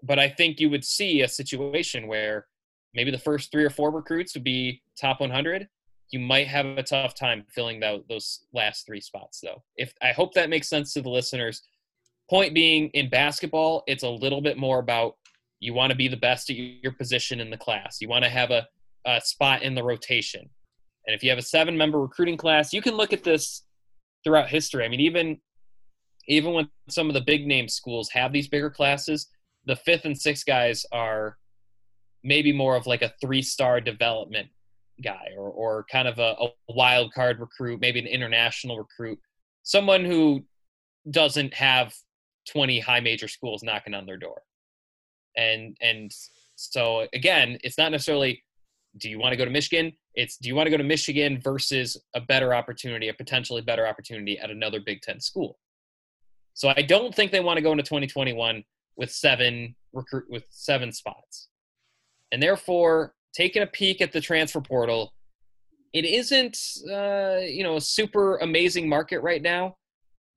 but 0.03 0.19
I 0.19 0.29
think 0.29 0.59
you 0.59 0.69
would 0.69 0.83
see 0.83 1.21
a 1.21 1.27
situation 1.27 2.07
where 2.07 2.47
maybe 2.93 3.09
the 3.09 3.17
first 3.17 3.51
three 3.51 3.63
or 3.63 3.69
four 3.69 3.91
recruits 3.91 4.33
would 4.35 4.43
be 4.43 4.81
top 4.99 5.19
100. 5.19 5.67
You 6.11 6.19
might 6.19 6.47
have 6.47 6.65
a 6.65 6.83
tough 6.83 7.15
time 7.15 7.45
filling 7.49 7.79
that, 7.79 8.07
those 8.07 8.45
last 8.53 8.85
three 8.85 9.01
spots, 9.01 9.39
though. 9.41 9.63
If 9.77 9.93
I 10.01 10.11
hope 10.11 10.33
that 10.33 10.49
makes 10.49 10.69
sense 10.69 10.93
to 10.93 11.01
the 11.01 11.09
listeners. 11.09 11.63
Point 12.29 12.53
being, 12.53 12.89
in 12.89 13.09
basketball, 13.09 13.83
it's 13.87 14.03
a 14.03 14.09
little 14.09 14.41
bit 14.41 14.57
more 14.57 14.79
about 14.79 15.15
you 15.59 15.73
want 15.73 15.91
to 15.91 15.97
be 15.97 16.07
the 16.07 16.17
best 16.17 16.49
at 16.49 16.55
your 16.55 16.91
position 16.93 17.39
in 17.39 17.49
the 17.49 17.57
class. 17.57 17.97
You 18.01 18.09
want 18.09 18.23
to 18.23 18.29
have 18.29 18.51
a, 18.51 18.67
a 19.05 19.21
spot 19.21 19.61
in 19.61 19.75
the 19.75 19.83
rotation. 19.83 20.49
And 21.05 21.15
if 21.15 21.23
you 21.23 21.29
have 21.29 21.39
a 21.39 21.43
seven 21.43 21.77
member 21.77 21.99
recruiting 21.99 22.37
class, 22.37 22.73
you 22.73 22.81
can 22.81 22.95
look 22.95 23.13
at 23.13 23.23
this 23.23 23.63
throughout 24.23 24.49
history. 24.49 24.85
I 24.85 24.87
mean, 24.87 25.01
even 25.01 25.39
even 26.27 26.53
when 26.53 26.69
some 26.89 27.09
of 27.09 27.13
the 27.13 27.21
big 27.21 27.45
name 27.45 27.67
schools 27.67 28.09
have 28.11 28.31
these 28.31 28.47
bigger 28.47 28.69
classes, 28.69 29.27
the 29.65 29.75
fifth 29.75 30.05
and 30.05 30.17
sixth 30.17 30.45
guys 30.45 30.85
are 30.91 31.37
maybe 32.23 32.53
more 32.53 32.75
of 32.77 32.87
like 32.87 33.01
a 33.01 33.13
three 33.21 33.41
star 33.41 33.81
development 33.81 34.47
guy 35.03 35.27
or, 35.37 35.49
or 35.49 35.85
kind 35.91 36.07
of 36.07 36.19
a, 36.19 36.35
a 36.39 36.47
wild 36.69 37.13
card 37.13 37.39
recruit, 37.39 37.81
maybe 37.81 37.99
an 37.99 38.07
international 38.07 38.77
recruit, 38.77 39.19
someone 39.63 40.05
who 40.05 40.43
doesn't 41.09 41.53
have 41.53 41.93
20 42.51 42.79
high 42.79 42.99
major 42.99 43.27
schools 43.27 43.63
knocking 43.63 43.93
on 43.93 44.05
their 44.05 44.17
door. 44.17 44.41
And 45.35 45.75
and 45.81 46.11
so 46.55 47.07
again, 47.13 47.57
it's 47.63 47.77
not 47.77 47.91
necessarily 47.91 48.43
do 48.97 49.09
you 49.09 49.19
want 49.19 49.31
to 49.31 49.37
go 49.37 49.45
to 49.45 49.51
Michigan? 49.51 49.93
It's 50.15 50.37
do 50.37 50.47
you 50.47 50.55
want 50.55 50.67
to 50.67 50.71
go 50.71 50.77
to 50.77 50.83
Michigan 50.83 51.39
versus 51.41 51.97
a 52.15 52.21
better 52.21 52.53
opportunity, 52.53 53.09
a 53.09 53.13
potentially 53.13 53.61
better 53.61 53.87
opportunity 53.87 54.37
at 54.37 54.51
another 54.51 54.79
Big 54.79 55.01
Ten 55.01 55.19
school. 55.19 55.57
So 56.53 56.71
I 56.75 56.83
don't 56.83 57.13
think 57.13 57.31
they 57.31 57.39
want 57.39 57.57
to 57.57 57.63
go 57.63 57.71
into 57.71 57.83
2021 57.83 58.63
with 58.95 59.11
seven 59.11 59.75
recruit 59.91 60.25
with 60.29 60.45
seven 60.49 60.91
spots, 60.91 61.49
and 62.31 62.41
therefore 62.41 63.15
taking 63.33 63.63
a 63.63 63.67
peek 63.67 64.01
at 64.01 64.11
the 64.11 64.21
transfer 64.21 64.61
portal, 64.61 65.13
it 65.93 66.05
isn't 66.05 66.57
uh, 66.91 67.39
you 67.41 67.63
know 67.63 67.77
a 67.77 67.81
super 67.81 68.37
amazing 68.37 68.87
market 68.87 69.19
right 69.19 69.41
now, 69.41 69.77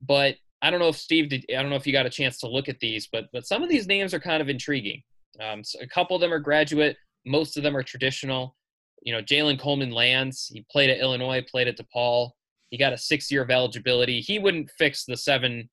but 0.01 0.37
I 0.63 0.71
don't 0.71 0.81
know 0.81 0.89
if 0.89 0.97
Steve 0.97 1.29
did. 1.29 1.45
I 1.51 1.61
don't 1.61 1.71
know 1.71 1.77
if 1.77 1.87
you 1.87 1.93
got 1.93 2.07
a 2.07 2.11
chance 2.11 2.39
to 2.39 2.49
look 2.49 2.69
at 2.69 2.81
these, 2.81 3.09
but 3.11 3.27
but 3.33 3.47
some 3.47 3.63
of 3.63 3.69
these 3.69 3.87
names 3.87 4.15
are 4.15 4.21
kind 4.21 4.41
of 4.41 4.49
intriguing. 4.49 5.03
Um, 5.41 5.63
so 5.63 5.79
a 5.81 5.87
couple 5.87 6.17
of 6.17 6.21
them 6.21 6.33
are 6.33 6.39
graduate. 6.39 6.97
Most 7.27 7.57
of 7.57 7.63
them 7.63 7.77
are 7.77 7.83
traditional. 7.83 8.57
You 9.03 9.13
know, 9.13 9.23
Jalen 9.23 9.61
Coleman-Lands. 9.61 10.51
He 10.53 10.65
played 10.71 10.91
at 10.91 10.99
Illinois, 10.99 11.45
played 11.49 11.69
at 11.69 11.79
DePaul. 11.79 12.31
He 12.71 12.79
got 12.79 12.93
a 12.93 12.99
six 12.99 13.31
year 13.31 13.43
of 13.43 13.51
eligibility. 13.51 14.21
He 14.21 14.39
wouldn't 14.39 14.71
fix 14.79 15.05
the 15.05 15.17
seven 15.17 15.69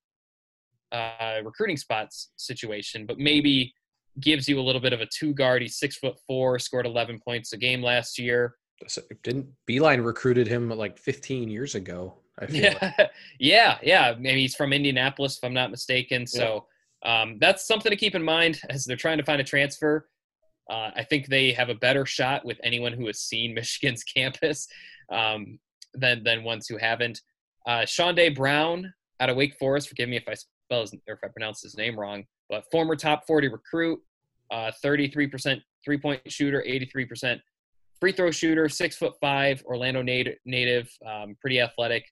uh, 0.91 1.39
recruiting 1.43 1.77
spots 1.77 2.31
situation, 2.35 3.05
but 3.05 3.17
maybe 3.17 3.73
gives 4.19 4.47
you 4.47 4.59
a 4.59 4.61
little 4.61 4.81
bit 4.81 4.93
of 4.93 5.01
a 5.01 5.07
two 5.07 5.33
guard. 5.33 5.61
He's 5.61 5.79
six 5.79 5.97
foot 5.97 6.15
four, 6.27 6.59
scored 6.59 6.85
11 6.85 7.19
points 7.25 7.53
a 7.53 7.57
game 7.57 7.81
last 7.81 8.19
year. 8.19 8.55
Didn't 9.23 9.47
Beilein 9.69 10.05
recruited 10.05 10.47
him 10.47 10.69
like 10.69 10.97
15 10.97 11.49
years 11.49 11.75
ago? 11.75 12.15
I 12.39 12.45
yeah, 12.49 12.93
like. 12.97 13.11
yeah, 13.39 13.77
yeah. 13.83 14.15
Maybe 14.19 14.41
he's 14.41 14.55
from 14.55 14.73
Indianapolis, 14.73 15.37
if 15.37 15.43
I'm 15.43 15.53
not 15.53 15.71
mistaken. 15.71 16.25
So 16.25 16.65
um, 17.03 17.37
that's 17.39 17.67
something 17.67 17.89
to 17.89 17.95
keep 17.95 18.15
in 18.15 18.23
mind 18.23 18.61
as 18.69 18.85
they're 18.85 18.97
trying 18.97 19.17
to 19.17 19.23
find 19.23 19.41
a 19.41 19.43
transfer. 19.43 20.07
Uh, 20.69 20.91
I 20.95 21.03
think 21.03 21.27
they 21.27 21.51
have 21.51 21.69
a 21.69 21.75
better 21.75 22.05
shot 22.05 22.45
with 22.45 22.57
anyone 22.63 22.93
who 22.93 23.07
has 23.07 23.19
seen 23.19 23.53
Michigan's 23.55 24.03
campus 24.03 24.67
um, 25.11 25.59
than 25.93 26.23
than 26.23 26.43
ones 26.43 26.67
who 26.67 26.77
haven't. 26.77 27.21
Uh, 27.67 27.85
Day 28.13 28.29
Brown 28.29 28.93
out 29.19 29.29
of 29.29 29.37
Wake 29.37 29.55
Forest. 29.57 29.89
Forgive 29.89 30.09
me 30.09 30.17
if 30.17 30.27
I 30.27 30.33
spell 30.33 30.81
his, 30.81 30.93
or 31.07 31.15
if 31.15 31.19
I 31.23 31.27
pronounce 31.27 31.61
his 31.61 31.77
name 31.77 31.97
wrong, 31.99 32.25
but 32.49 32.65
former 32.71 32.95
top 32.95 33.25
40 33.27 33.49
recruit, 33.49 33.99
uh, 34.51 34.71
33% 34.83 35.61
three 35.83 35.97
point 35.97 36.21
shooter, 36.31 36.63
83% 36.67 37.39
free 37.99 38.11
throw 38.11 38.31
shooter, 38.31 38.67
six 38.67 38.97
foot 38.97 39.13
five, 39.21 39.63
Orlando 39.65 40.01
native, 40.01 40.35
native 40.45 40.89
um, 41.07 41.37
pretty 41.39 41.61
athletic. 41.61 42.05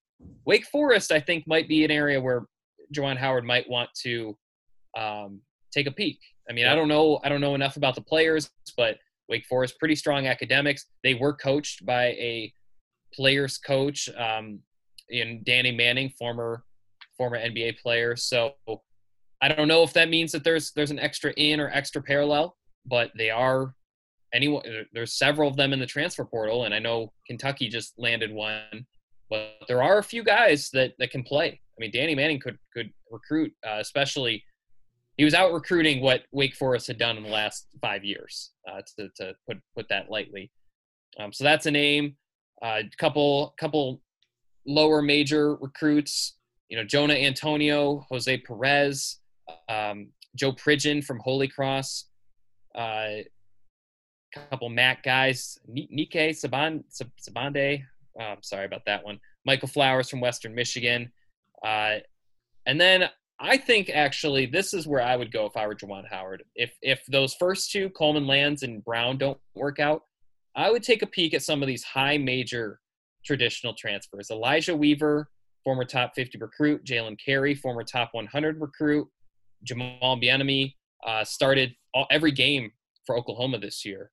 Wake 0.46 0.66
Forest, 0.66 1.12
I 1.12 1.20
think, 1.20 1.48
might 1.48 1.68
be 1.68 1.86
an 1.86 1.92
area 1.92 2.20
where 2.20 2.46
Juwan 2.94 3.18
Howard 3.18 3.46
might 3.46 3.70
want 3.70 3.90
to 4.04 4.38
um, 4.98 5.42
take 5.72 5.88
a 5.88 5.92
peek. 5.92 6.20
I 6.50 6.54
mean, 6.54 6.68
I 6.68 6.76
don't 6.76 6.88
know, 6.88 7.20
I 7.24 7.30
don't 7.30 7.42
know 7.42 7.56
enough 7.56 7.78
about 7.78 7.96
the 7.96 8.02
players, 8.02 8.50
but 8.76 8.98
Wake 9.30 9.46
Forest 9.46 9.80
pretty 9.80 9.96
strong 9.96 10.28
academics. 10.28 10.86
They 11.04 11.14
were 11.14 11.34
coached 11.34 11.86
by 11.86 12.08
a 12.08 12.54
players 13.14 13.58
coach 13.58 14.10
um, 14.18 14.60
in 15.10 15.42
Danny 15.46 15.72
Manning, 15.72 16.10
former 16.10 16.64
former 17.18 17.38
NBA 17.38 17.80
player. 17.80 18.16
So 18.16 18.54
I 19.42 19.48
don't 19.48 19.68
know 19.68 19.84
if 19.84 19.94
that 19.94 20.10
means 20.10 20.32
that 20.32 20.44
there's 20.44 20.72
there's 20.72 20.92
an 20.92 21.00
extra 21.00 21.32
in 21.38 21.60
or 21.60 21.70
extra 21.70 22.02
parallel, 22.02 22.58
but 22.86 23.12
they 23.18 23.30
are 23.30 23.74
anyone. 24.34 24.64
There's 24.94 25.18
several 25.18 25.50
of 25.50 25.56
them 25.56 25.74
in 25.74 25.80
the 25.80 25.86
transfer 25.86 26.26
portal, 26.26 26.66
and 26.66 26.74
I 26.74 26.80
know 26.80 27.12
Kentucky 27.28 27.70
just 27.70 27.94
landed 27.98 28.32
one. 28.32 28.86
But 29.32 29.54
there 29.68 29.82
are 29.82 29.98
a 29.98 30.04
few 30.04 30.24
guys 30.24 30.70
that 30.74 30.92
that 31.00 31.10
can 31.10 31.24
play. 31.24 31.48
I 31.50 31.78
mean, 31.80 31.92
Danny 31.92 32.14
Manning 32.14 32.40
could 32.40 32.60
could 32.74 32.92
recruit, 33.10 33.52
uh, 33.66 33.78
especially 33.80 34.44
he 35.18 35.24
was 35.24 35.34
out 35.34 35.54
recruiting 35.54 36.02
what 36.02 36.24
Wake 36.32 36.56
Forest 36.56 36.88
had 36.88 36.98
done 36.98 37.18
in 37.18 37.24
the 37.24 37.30
last 37.30 37.68
five 37.82 38.04
years, 38.04 38.52
uh, 38.70 38.82
to, 38.98 39.10
to 39.18 39.34
put 39.48 39.58
put 39.76 39.88
that 39.90 40.10
lightly. 40.10 40.52
Um, 41.20 41.32
so 41.32 41.44
that's 41.44 41.66
a 41.66 41.72
name. 41.72 42.16
A 42.64 42.66
uh, 42.66 42.82
couple 42.98 43.54
couple 43.60 44.02
lower 44.66 45.02
major 45.02 45.56
recruits. 45.56 46.38
You 46.70 46.78
know, 46.78 46.84
Jonah 46.84 47.14
Antonio, 47.14 48.06
Jose 48.10 48.38
Perez, 48.38 49.20
um, 49.70 50.10
Joe 50.36 50.54
Pridgen 50.54 51.04
from 51.04 51.20
Holy 51.20 51.48
Cross. 51.48 52.06
A 52.76 52.80
uh, 52.80 54.40
couple 54.50 54.70
MAC 54.70 55.04
guys, 55.04 55.58
Nike 55.68 56.32
Saban, 56.32 56.84
Sabande. 57.22 57.84
I'm 58.20 58.44
sorry 58.44 58.66
about 58.66 58.86
that 58.86 59.04
one. 59.04 59.20
Michael 59.46 59.68
Flowers 59.68 60.10
from 60.10 60.22
Western 60.22 60.54
Michigan. 60.54 61.12
Uh, 61.66 61.98
and 62.66 62.80
then 62.80 63.10
I 63.40 63.58
think 63.58 63.90
actually 63.90 64.46
this 64.46 64.74
is 64.74 64.88
where 64.88 65.02
I 65.02 65.16
would 65.16 65.32
go 65.32 65.46
if 65.46 65.58
I 65.58 65.66
were 65.66 65.76
Juwan 65.76 66.08
Howard. 66.10 66.44
If 66.56 66.74
if 66.82 67.04
those 67.08 67.34
first 67.34 67.72
two, 67.72 67.90
Coleman 67.90 68.28
Lands 68.28 68.64
and 68.64 68.84
Brown, 68.84 69.18
don't 69.18 69.40
work 69.56 69.80
out, 69.80 70.04
I 70.56 70.70
would 70.70 70.84
take 70.84 71.02
a 71.02 71.08
peek 71.08 71.34
at 71.34 71.42
some 71.42 71.62
of 71.64 71.68
these 71.68 71.84
high 71.84 72.18
major 72.18 72.80
traditional 73.26 73.74
transfers. 73.74 74.30
Elijah 74.30 74.76
Weaver, 74.76 75.30
former 75.64 75.86
top 75.86 76.14
50 76.16 76.38
recruit, 76.40 76.84
Jalen 76.86 77.18
Carey, 77.24 77.56
former 77.56 77.84
top 77.84 78.10
100 78.14 78.60
recruit, 78.60 79.08
Jamal 79.64 80.20
Bieniemy 80.20 80.74
uh, 81.06 81.24
started 81.24 81.74
all, 81.94 82.08
every 82.12 82.32
game 82.32 82.72
for 83.06 83.18
Oklahoma 83.18 83.60
this 83.60 83.86
year 83.86 84.12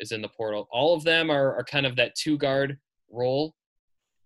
is 0.00 0.12
in 0.12 0.22
the 0.22 0.28
portal. 0.28 0.68
All 0.70 0.94
of 0.94 1.04
them 1.04 1.30
are, 1.30 1.56
are 1.56 1.64
kind 1.64 1.86
of 1.86 1.96
that 1.96 2.14
two 2.14 2.38
guard 2.38 2.78
role, 3.10 3.54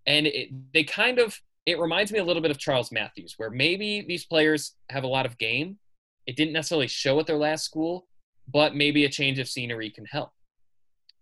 and 0.07 0.27
it, 0.27 0.49
they 0.73 0.85
kind 0.85 1.19
of 1.19 1.41
it 1.67 1.79
reminds 1.79 2.11
me 2.11 2.19
a 2.19 2.25
little 2.25 2.43
bit 2.43 2.51
of 2.51 2.59
Charles 2.59 2.91
Matthews, 2.91 3.35
where 3.37 3.51
maybe 3.51 4.05
these 4.07 4.25
players 4.25 4.75
have 4.91 5.05
a 5.05 5.09
lot 5.09 5.27
of 5.27 5.39
game. 5.39 5.79
It 6.27 6.37
didn't 6.37 6.53
necessarily 6.53 6.89
show 6.89 7.21
at 7.21 7.27
their 7.27 7.37
last 7.37 7.65
school, 7.65 8.07
but 8.53 8.75
maybe 8.75 9.05
a 9.05 9.09
change 9.09 9.39
of 9.39 9.49
scenery 9.49 9.91
can 9.91 10.05
help. 10.05 10.31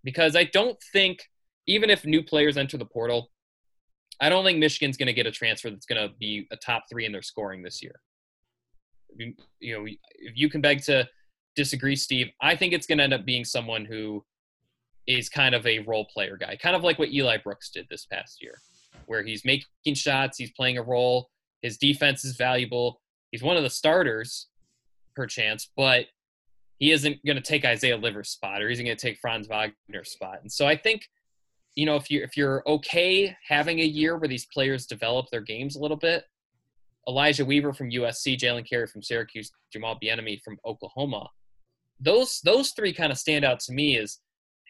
Because 0.03 0.37
I 0.37 0.45
don't 0.45 0.79
think, 0.93 1.29
even 1.67 1.91
if 1.91 2.07
new 2.07 2.23
players 2.23 2.57
enter 2.57 2.79
the 2.79 2.87
portal, 2.87 3.31
I 4.21 4.29
don't 4.29 4.45
think 4.45 4.59
Michigan's 4.59 4.97
going 4.97 5.09
to 5.09 5.13
get 5.13 5.27
a 5.27 5.31
transfer 5.31 5.71
that's 5.71 5.87
going 5.87 6.09
to 6.09 6.15
be 6.19 6.47
a 6.51 6.57
top 6.57 6.85
three 6.91 7.05
in 7.05 7.13
their 7.13 7.23
scoring 7.23 7.63
this 7.63 7.83
year. 7.83 8.01
You 9.19 9.35
know, 9.79 9.87
if 9.87 10.37
you 10.37 10.49
can 10.49 10.61
beg 10.61 10.83
to 10.85 11.07
disagree, 11.57 11.97
Steve, 11.97 12.29
I 12.41 12.57
think 12.57 12.73
it's 12.73 12.87
going 12.87 12.99
to 12.99 13.05
end 13.05 13.15
up 13.15 13.27
being 13.27 13.45
someone 13.45 13.85
who 13.85 14.25
is 15.17 15.29
kind 15.29 15.55
of 15.55 15.67
a 15.67 15.81
role 15.81 16.07
player 16.07 16.37
guy, 16.37 16.57
kind 16.57 16.77
of 16.77 16.83
like 16.83 16.99
what 16.99 17.11
Eli 17.11 17.39
Brooks 17.39 17.71
did 17.71 17.87
this 17.91 18.07
past 18.07 18.43
year 18.43 18.55
where 19.07 19.23
he's 19.25 19.45
making 19.45 19.95
shots, 19.95 20.39
he's 20.39 20.53
playing 20.53 20.79
a 20.79 20.83
role, 20.83 21.31
his 21.63 21.77
defense 21.77 22.25
is 22.25 22.37
valuable. 22.37 23.01
He's 23.33 23.43
one 23.43 23.57
of 23.57 23.63
the 23.63 23.71
starters, 23.71 24.47
per 25.15 25.27
chance, 25.27 25.71
but 25.77 26.07
he 26.79 26.93
isn't 26.93 27.25
going 27.27 27.37
to 27.37 27.43
take 27.43 27.65
Isaiah 27.65 27.97
Liver's 27.97 28.31
spot 28.31 28.63
or 28.63 28.69
he's 28.69 28.79
going 28.79 28.97
to 28.97 28.97
take 28.97 29.19
Franz 29.19 29.49
Wagner's 29.49 30.13
spot. 30.13 30.39
And 30.43 30.51
so 30.51 30.67
I 30.67 30.77
think, 30.77 31.09
you 31.75 31.87
know, 31.87 31.97
if 31.97 32.11
you 32.11 32.23
if 32.23 32.37
you're 32.37 32.63
okay 32.67 33.37
having 33.47 33.81
a 33.81 33.85
year 33.85 34.17
where 34.17 34.29
these 34.29 34.47
players 34.47 34.87
develop 34.87 35.27
their 35.31 35.41
games 35.41 35.77
a 35.77 35.81
little 35.81 35.97
bit, 35.97 36.25
Elijah 37.09 37.45
Weaver 37.45 37.73
from 37.73 37.91
USC, 37.91 38.39
Jalen 38.39 38.69
Carey 38.69 38.87
from 38.87 39.03
Syracuse, 39.03 39.53
Jamal 39.73 39.99
Bieniemy 40.03 40.41
from 40.43 40.59
Oklahoma, 40.65 41.29
those 42.01 42.41
those 42.45 42.71
three 42.71 42.93
kind 42.93 43.13
of 43.13 43.19
stand 43.19 43.45
out 43.45 43.61
to 43.61 43.73
me 43.73 43.99
as 43.99 44.19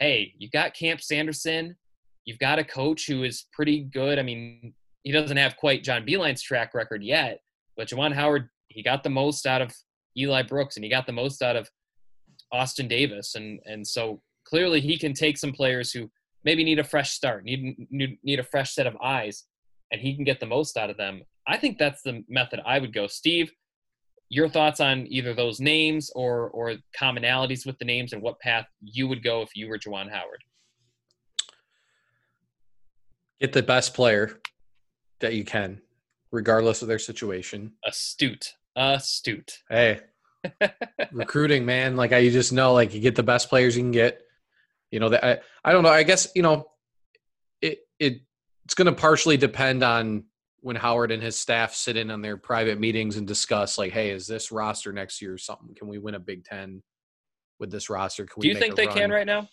hey, 0.00 0.34
you've 0.38 0.50
got 0.50 0.74
Camp 0.74 1.00
Sanderson, 1.00 1.76
you've 2.24 2.38
got 2.38 2.58
a 2.58 2.64
coach 2.64 3.06
who 3.06 3.22
is 3.22 3.46
pretty 3.52 3.82
good. 3.84 4.18
I 4.18 4.22
mean, 4.22 4.74
he 5.04 5.12
doesn't 5.12 5.36
have 5.36 5.56
quite 5.56 5.84
John 5.84 6.04
Beilein's 6.04 6.42
track 6.42 6.74
record 6.74 7.02
yet, 7.02 7.40
but 7.76 7.88
Juwan 7.88 8.14
Howard, 8.14 8.48
he 8.68 8.82
got 8.82 9.02
the 9.02 9.10
most 9.10 9.46
out 9.46 9.62
of 9.62 9.72
Eli 10.16 10.42
Brooks 10.42 10.76
and 10.76 10.84
he 10.84 10.90
got 10.90 11.06
the 11.06 11.12
most 11.12 11.42
out 11.42 11.56
of 11.56 11.68
Austin 12.52 12.88
Davis, 12.88 13.34
and 13.36 13.60
and 13.64 13.86
so 13.86 14.20
clearly 14.44 14.80
he 14.80 14.98
can 14.98 15.14
take 15.14 15.38
some 15.38 15.52
players 15.52 15.92
who 15.92 16.10
maybe 16.44 16.64
need 16.64 16.78
a 16.78 16.84
fresh 16.84 17.12
start, 17.12 17.44
need 17.44 17.76
need, 17.90 18.18
need 18.24 18.40
a 18.40 18.44
fresh 18.44 18.74
set 18.74 18.86
of 18.86 18.96
eyes, 19.02 19.44
and 19.92 20.00
he 20.00 20.14
can 20.14 20.24
get 20.24 20.40
the 20.40 20.46
most 20.46 20.76
out 20.76 20.90
of 20.90 20.96
them. 20.96 21.22
I 21.46 21.56
think 21.56 21.78
that's 21.78 22.02
the 22.02 22.24
method 22.28 22.60
I 22.66 22.78
would 22.78 22.92
go. 22.92 23.06
Steve, 23.06 23.52
your 24.30 24.48
thoughts 24.48 24.80
on 24.80 25.06
either 25.10 25.34
those 25.34 25.60
names 25.60 26.10
or 26.14 26.48
or 26.50 26.76
commonalities 26.98 27.66
with 27.66 27.78
the 27.78 27.84
names 27.84 28.12
and 28.12 28.22
what 28.22 28.38
path 28.40 28.66
you 28.80 29.08
would 29.08 29.22
go 29.22 29.42
if 29.42 29.50
you 29.54 29.68
were 29.68 29.78
Juwan 29.78 30.08
Howard? 30.08 30.42
Get 33.40 33.52
the 33.52 33.62
best 33.62 33.92
player 33.92 34.40
that 35.18 35.34
you 35.34 35.44
can, 35.44 35.82
regardless 36.30 36.80
of 36.80 36.88
their 36.88 36.98
situation. 36.98 37.72
Astute, 37.84 38.54
astute. 38.76 39.58
Hey, 39.68 40.00
recruiting, 41.12 41.66
man. 41.66 41.96
Like 41.96 42.12
I 42.12 42.18
you 42.18 42.30
just 42.30 42.52
know, 42.52 42.72
like 42.72 42.94
you 42.94 43.00
get 43.00 43.16
the 43.16 43.22
best 43.24 43.48
players 43.48 43.76
you 43.76 43.82
can 43.82 43.90
get. 43.90 44.22
You 44.92 45.00
know 45.00 45.08
that 45.08 45.24
I, 45.24 45.38
I 45.64 45.72
don't 45.72 45.82
know. 45.82 45.90
I 45.90 46.04
guess 46.04 46.28
you 46.36 46.42
know 46.42 46.66
it 47.60 47.80
it 47.98 48.20
it's 48.64 48.74
going 48.74 48.86
to 48.86 48.92
partially 48.92 49.36
depend 49.36 49.82
on 49.82 50.24
when 50.62 50.76
Howard 50.76 51.10
and 51.10 51.22
his 51.22 51.38
staff 51.38 51.74
sit 51.74 51.96
in 51.96 52.10
on 52.10 52.20
their 52.20 52.36
private 52.36 52.78
meetings 52.78 53.16
and 53.16 53.26
discuss 53.26 53.78
like, 53.78 53.92
hey, 53.92 54.10
is 54.10 54.26
this 54.26 54.52
roster 54.52 54.92
next 54.92 55.22
year 55.22 55.38
something? 55.38 55.74
Can 55.74 55.88
we 55.88 55.98
win 55.98 56.14
a 56.14 56.18
Big 56.20 56.44
Ten 56.44 56.82
with 57.58 57.70
this 57.70 57.88
roster? 57.88 58.26
Can 58.26 58.34
we 58.38 58.42
Do 58.42 58.48
you 58.48 58.58
think 58.58 58.76
they 58.76 58.86
run? 58.86 58.96
can 58.96 59.10
right 59.10 59.26
now? 59.26 59.48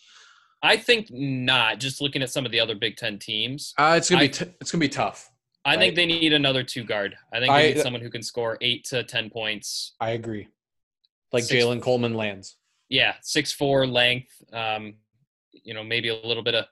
I 0.62 0.76
think 0.76 1.08
not. 1.12 1.80
Just 1.80 2.02
looking 2.02 2.22
at 2.22 2.30
some 2.32 2.46
of 2.46 2.52
the 2.52 2.60
other 2.60 2.76
Big 2.76 2.98
Ten 2.98 3.20
teams, 3.20 3.74
Uh, 3.78 3.96
it's 3.98 4.10
gonna 4.10 4.24
I- 4.24 4.28
be 4.28 4.34
t- 4.34 4.52
it's 4.60 4.72
gonna 4.72 4.82
be 4.82 4.90
tough. 4.90 5.30
I 5.64 5.72
Right. 5.72 5.80
think 5.80 5.96
they 5.96 6.06
need 6.06 6.34
another 6.34 6.64
two 6.64 6.84
guard. 6.84 7.16
I 7.34 7.40
think 7.40 7.52
they 7.54 7.70
I- 7.70 7.74
need 7.74 7.82
someone 7.82 8.02
who 8.02 8.10
can 8.10 8.24
score 8.24 8.58
eight 8.62 8.86
to 8.86 9.04
ten 9.04 9.30
points. 9.30 9.96
I 10.00 10.12
agree. 10.12 10.48
Like 11.34 11.44
Jalen 11.44 11.82
Coleman-Lands. 11.82 12.58
Yeah, 12.90 13.16
six 13.22 13.52
four 13.52 13.86
length. 13.86 14.32
Um, 14.54 14.96
you 15.52 15.74
know, 15.74 15.84
maybe 15.84 16.08
a 16.10 16.16
little 16.16 16.44
bit 16.44 16.56
of 16.56 16.66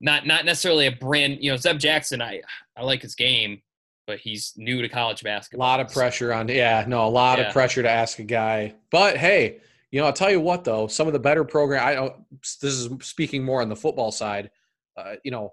not 0.00 0.26
not 0.26 0.44
necessarily 0.44 0.86
a 0.86 0.92
brand. 0.92 1.38
You 1.40 1.50
know, 1.50 1.56
Zeb 1.56 1.78
Jackson. 1.78 2.20
I 2.22 2.40
I 2.76 2.82
like 2.82 3.02
his 3.02 3.14
game, 3.14 3.62
but 4.06 4.18
he's 4.18 4.52
new 4.56 4.82
to 4.82 4.88
college 4.88 5.22
basketball. 5.22 5.66
A 5.66 5.70
lot 5.70 5.80
of 5.80 5.90
pressure 5.92 6.32
on. 6.32 6.48
Yeah, 6.48 6.84
no, 6.86 7.06
a 7.06 7.08
lot 7.08 7.38
Yeah. 7.38 7.46
of 7.48 7.52
pressure 7.52 7.82
to 7.82 7.90
ask 7.90 8.18
a 8.18 8.24
guy. 8.24 8.74
But 8.90 9.16
hey, 9.16 9.60
you 9.90 10.00
know, 10.00 10.06
I'll 10.06 10.12
tell 10.12 10.30
you 10.30 10.40
what 10.40 10.64
though, 10.64 10.86
some 10.86 11.06
of 11.06 11.12
the 11.12 11.18
better 11.18 11.44
program. 11.44 11.86
I 11.86 11.94
don't. 11.94 12.14
This 12.60 12.64
is 12.74 12.88
speaking 13.06 13.44
more 13.44 13.62
on 13.62 13.68
the 13.68 13.76
football 13.76 14.12
side. 14.12 14.50
Uh, 14.96 15.16
you 15.24 15.30
know, 15.30 15.52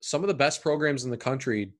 some 0.00 0.22
of 0.22 0.28
the 0.28 0.34
best 0.34 0.62
programs 0.62 1.04
in 1.04 1.10
the 1.10 1.16
country 1.16 1.72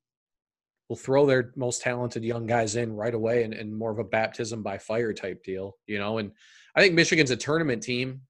will 0.89 0.97
throw 0.97 1.27
their 1.27 1.53
most 1.57 1.83
talented 1.83 2.23
young 2.25 2.47
guys 2.47 2.77
in 2.77 2.95
right 2.95 3.15
away 3.15 3.43
and, 3.43 3.53
and 3.53 3.77
more 3.77 3.91
of 3.91 3.99
a 3.99 4.05
baptism 4.05 4.63
by 4.63 4.79
fire 4.79 5.13
type 5.13 5.43
deal. 5.43 5.77
You 5.89 5.99
know, 5.99 6.19
and 6.19 6.31
I 6.77 6.81
think 6.81 6.95
Michigan's 6.95 7.31
a 7.33 7.37
tournament 7.37 7.83
team, 7.83 8.21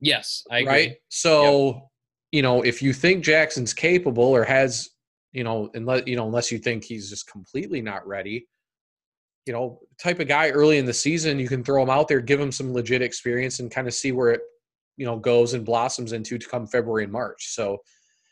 Yes, 0.00 0.44
I 0.50 0.58
agree. 0.60 0.68
right? 0.72 0.96
So, 1.08 1.90
you 2.32 2.42
know, 2.42 2.62
if 2.62 2.82
you 2.82 2.92
think 2.92 3.24
Jackson's 3.24 3.74
capable 3.74 4.24
or 4.24 4.44
has, 4.44 4.90
you 5.32 5.44
know, 5.44 5.70
unless 5.74 6.02
you 6.06 6.16
know, 6.16 6.26
unless 6.26 6.50
you 6.52 6.58
think 6.58 6.84
he's 6.84 7.10
just 7.10 7.30
completely 7.30 7.80
not 7.80 8.06
ready, 8.06 8.46
you 9.46 9.52
know, 9.52 9.80
type 10.00 10.20
of 10.20 10.28
guy 10.28 10.50
early 10.50 10.78
in 10.78 10.86
the 10.86 10.92
season, 10.92 11.38
you 11.38 11.48
can 11.48 11.64
throw 11.64 11.82
him 11.82 11.90
out 11.90 12.08
there, 12.08 12.20
give 12.20 12.40
him 12.40 12.52
some 12.52 12.72
legit 12.72 13.02
experience, 13.02 13.58
and 13.60 13.70
kind 13.70 13.88
of 13.88 13.94
see 13.94 14.12
where 14.12 14.30
it, 14.30 14.40
you 14.96 15.06
know, 15.06 15.16
goes 15.16 15.54
and 15.54 15.64
blossoms 15.64 16.12
into 16.12 16.38
to 16.38 16.48
come 16.48 16.66
February 16.66 17.04
and 17.04 17.12
March. 17.12 17.54
So, 17.54 17.78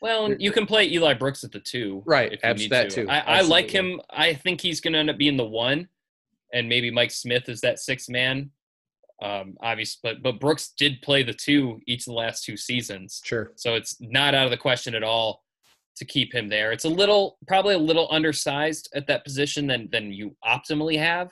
Well, 0.01 0.33
you 0.33 0.51
can 0.51 0.65
play 0.65 0.87
Eli 0.89 1.13
Brooks 1.15 1.43
at 1.43 1.51
the 1.51 1.59
two, 1.59 2.03
Right, 2.05 2.31
If 2.31 2.43
you 2.43 2.49
abs- 2.49 2.61
need 2.61 2.71
that 2.71 2.89
to. 2.91 3.03
too, 3.03 3.09
I, 3.09 3.19
I 3.19 3.41
like 3.41 3.69
him. 3.69 3.99
I 4.09 4.33
think 4.33 4.61
he's 4.61 4.79
going 4.79 4.93
to 4.93 4.99
end 4.99 5.09
up 5.09 5.17
being 5.17 5.35
the 5.37 5.45
one, 5.45 5.87
and 6.53 6.69
maybe 6.69 6.91
Mike 6.91 7.11
Smith 7.11 7.49
is 7.49 7.59
that 7.61 7.79
sixth 7.79 8.09
man. 8.09 8.51
Um, 9.21 9.55
obviously, 9.61 9.99
but 10.03 10.23
but 10.23 10.39
Brooks 10.39 10.73
did 10.77 11.01
play 11.01 11.23
the 11.23 11.33
two 11.33 11.79
each 11.87 12.01
of 12.01 12.05
the 12.05 12.13
last 12.13 12.43
two 12.43 12.55
seasons, 12.55 13.21
sure, 13.23 13.51
so 13.55 13.75
it's 13.75 13.97
not 13.99 14.33
out 14.33 14.45
of 14.45 14.51
the 14.51 14.57
question 14.57 14.95
at 14.95 15.03
all 15.03 15.43
to 15.97 16.05
keep 16.05 16.33
him 16.33 16.47
there. 16.47 16.71
It's 16.71 16.85
a 16.85 16.89
little, 16.89 17.37
probably 17.45 17.75
a 17.75 17.79
little 17.79 18.07
undersized 18.09 18.89
at 18.95 19.07
that 19.07 19.25
position 19.25 19.67
than 19.67 19.89
than 19.91 20.11
you 20.13 20.35
optimally 20.45 20.97
have, 20.97 21.31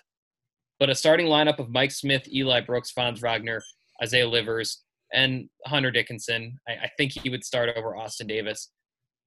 but 0.79 0.89
a 0.89 0.95
starting 0.95 1.27
lineup 1.27 1.59
of 1.59 1.69
Mike 1.69 1.91
Smith, 1.91 2.27
Eli 2.31 2.61
Brooks, 2.61 2.91
Franz 2.91 3.21
Wagner, 3.21 3.61
Isaiah 4.03 4.27
Livers, 4.27 4.83
and 5.13 5.49
Hunter 5.65 5.89
Dickinson. 5.89 6.57
I, 6.67 6.73
I 6.73 6.91
think 6.97 7.13
he 7.13 7.29
would 7.29 7.43
start 7.43 7.69
over 7.75 7.95
Austin 7.95 8.27
Davis. 8.27 8.69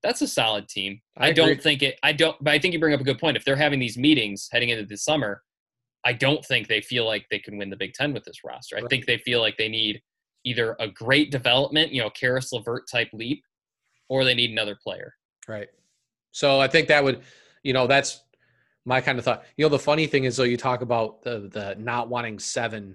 That's 0.02 0.22
a 0.22 0.28
solid 0.28 0.68
team. 0.68 1.00
I 1.16 1.28
I, 1.28 1.32
don't 1.32 1.60
think 1.60 1.82
it. 1.82 1.98
I 2.02 2.12
don't. 2.12 2.36
But 2.42 2.52
I 2.52 2.58
think 2.58 2.74
you 2.74 2.80
bring 2.80 2.94
up 2.94 3.00
a 3.00 3.04
good 3.04 3.18
point. 3.18 3.36
If 3.36 3.44
they're 3.44 3.56
having 3.56 3.80
these 3.80 3.98
meetings 3.98 4.48
heading 4.52 4.68
into 4.70 4.86
the 4.86 4.96
summer, 4.96 5.42
I 6.04 6.12
don't 6.12 6.44
think 6.44 6.68
they 6.68 6.80
feel 6.80 7.04
like 7.04 7.26
they 7.30 7.38
can 7.38 7.58
win 7.58 7.70
the 7.70 7.76
Big 7.76 7.94
Ten 7.94 8.12
with 8.12 8.24
this 8.24 8.42
roster. 8.44 8.76
I 8.76 8.80
Right. 8.80 8.90
think 8.90 9.06
they 9.06 9.18
feel 9.18 9.40
like 9.40 9.56
they 9.56 9.68
need 9.68 10.02
either 10.44 10.76
a 10.80 10.88
great 10.88 11.30
development, 11.30 11.92
you 11.92 12.00
know, 12.00 12.10
Caris 12.10 12.52
LeVert 12.52 12.88
type 12.90 13.10
leap, 13.12 13.44
or 14.08 14.24
they 14.24 14.34
need 14.34 14.50
another 14.50 14.76
player. 14.82 15.14
right. 15.48 15.68
So 16.32 16.60
I 16.60 16.68
think 16.68 16.86
that 16.88 17.02
would, 17.02 17.22
you 17.64 17.72
know, 17.72 17.88
that's 17.88 18.22
my 18.84 19.00
kind 19.00 19.18
of 19.18 19.24
thought. 19.24 19.44
You 19.56 19.64
know, 19.64 19.68
the 19.68 19.80
funny 19.80 20.06
thing 20.06 20.24
is 20.24 20.36
though, 20.36 20.44
you 20.44 20.56
talk 20.56 20.80
about 20.80 21.22
the 21.22 21.48
the 21.52 21.74
not 21.76 22.08
wanting 22.08 22.38
seven 22.38 22.94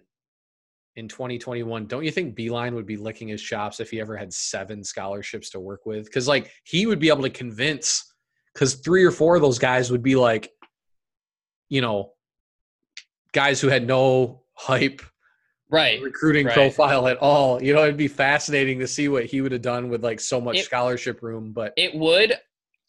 in 0.95 1.07
2021 1.09 1.87
don't 1.87 2.05
you 2.05 2.11
think 2.11 2.37
Beilein 2.37 2.73
would 2.73 2.85
be 2.85 2.95
licking 2.95 3.27
his 3.27 3.41
chops 3.41 3.79
if 3.79 3.91
he 3.91 3.99
ever 3.99 4.15
had 4.15 4.33
seven 4.33 4.83
scholarships 4.83 5.49
to 5.49 5.59
work 5.59 5.85
with 5.85 6.05
because 6.05 6.27
like 6.27 6.51
he 6.63 6.85
would 6.85 6.99
be 6.99 7.09
able 7.09 7.23
to 7.23 7.29
convince 7.29 8.13
because 8.53 8.75
three 8.75 9.03
or 9.03 9.11
four 9.11 9.35
of 9.35 9.41
those 9.41 9.59
guys 9.59 9.91
would 9.91 10.03
be 10.03 10.15
like 10.15 10.51
you 11.67 11.81
know 11.81 12.13
guys 13.35 13.59
who 13.61 13.67
had 13.67 13.85
no 13.85 14.41
hype 14.53 15.01
Right. 15.69 16.01
recruiting 16.01 16.45
right. 16.45 16.53
profile 16.53 17.07
at 17.07 17.17
all 17.17 17.61
you 17.61 17.73
know 17.73 17.83
it'd 17.83 17.97
be 17.97 18.07
fascinating 18.07 18.79
to 18.79 18.87
see 18.87 19.07
what 19.09 19.25
he 19.25 19.41
would 19.41 19.51
have 19.51 19.61
done 19.61 19.89
with 19.89 20.03
like 20.03 20.19
so 20.19 20.39
much 20.39 20.57
It- 20.57 20.65
scholarship 20.65 21.21
room 21.21 21.51
but 21.51 21.73
It 21.75 21.93
would. 21.95 22.33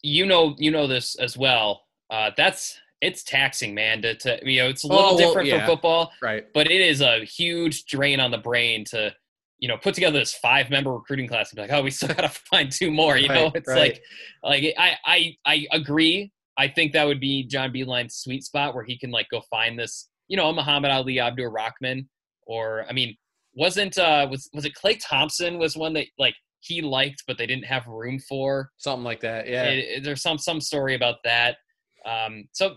You 0.03 0.25
know. 0.25 0.55
You 0.57 0.71
know 0.71 0.85
this 0.87 1.15
as 1.15 1.35
well. 1.37 1.81
Uh, 2.09 2.29
that's 2.37 2.79
it's 3.01 3.23
taxing, 3.23 3.73
man. 3.75 4.01
To, 4.03 4.15
to 4.15 4.39
you 4.43 4.61
know, 4.61 4.69
it's 4.69 4.83
a 4.83 4.87
little 4.87 5.03
Oh, 5.03 5.15
well, 5.15 5.17
different 5.17 5.47
yeah. 5.49 5.57
from 5.65 5.67
football. 5.75 6.11
right 6.21 6.45
but 6.53 6.71
it 6.71 6.79
is 6.81 7.01
a 7.01 7.25
huge 7.25 7.85
drain 7.87 8.19
on 8.19 8.31
the 8.31 8.37
brain 8.37 8.85
to 8.85 9.13
you 9.59 9.67
know 9.67 9.75
put 9.77 9.95
together 9.95 10.19
this 10.19 10.35
five 10.35 10.69
member 10.69 10.91
recruiting 10.93 11.27
class 11.27 11.51
and 11.51 11.57
be 11.57 11.61
like 11.63 11.71
oh 11.71 11.81
we 11.81 11.89
still 11.91 12.09
gotta 12.09 12.29
find 12.51 12.71
two 12.71 12.91
more 12.91 13.17
you 13.17 13.27
know 13.27 13.51
it's 13.55 13.67
right. 13.67 13.99
like 14.43 14.63
like 14.63 14.73
I, 14.77 14.95
I 15.05 15.35
i 15.45 15.67
agree 15.71 16.31
i 16.57 16.67
think 16.67 16.93
that 16.93 17.05
would 17.07 17.19
be 17.19 17.43
John 17.43 17.73
Beilein's 17.73 18.15
sweet 18.15 18.43
spot 18.43 18.75
where 18.75 18.83
he 18.83 18.97
can 18.99 19.09
like 19.11 19.27
go 19.29 19.41
find 19.49 19.77
this 19.77 20.06
you 20.27 20.37
know 20.37 20.51
Muhammad-Ali 20.53 21.19
Abdur-Rahkman 21.19 22.07
or 22.45 22.85
i 22.89 22.93
mean 22.93 23.15
wasn't 23.55 23.97
uh 23.97 24.27
was 24.29 24.49
was 24.53 24.65
it 24.65 24.73
Klay 24.73 24.97
Thompson 25.01 25.57
was 25.57 25.75
one 25.75 25.93
that 25.93 26.07
like 26.19 26.35
he 26.59 26.81
liked 26.81 27.23
but 27.27 27.37
they 27.37 27.45
didn't 27.45 27.65
have 27.65 27.85
room 27.87 28.19
for 28.19 28.71
something 28.77 29.03
like 29.03 29.21
that 29.21 29.47
yeah 29.47 29.63
it, 29.63 29.77
it- 29.97 30.03
there's 30.03 30.21
some 30.21 30.37
some 30.37 30.59
story 30.61 30.95
about 30.95 31.15
that. 31.23 31.57
Um, 32.05 32.47
so 32.53 32.75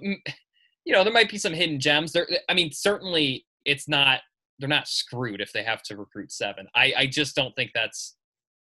you 0.84 0.92
know 0.92 1.04
there 1.04 1.12
might 1.12 1.30
be 1.30 1.38
some 1.38 1.52
hidden 1.52 1.78
gems. 1.78 2.10
There, 2.12 2.26
I 2.48 2.54
mean, 2.54 2.70
certainly 2.72 3.46
it's 3.64 3.88
not 3.88 4.20
they're 4.58 4.68
not 4.68 4.88
screwed 4.88 5.40
if 5.40 5.52
they 5.52 5.62
have 5.62 5.82
to 5.84 5.96
recruit 5.96 6.32
seven. 6.32 6.66
I 6.74 6.92
I 6.96 7.06
just 7.06 7.36
don't 7.36 7.54
think 7.54 7.70
that's 7.74 8.16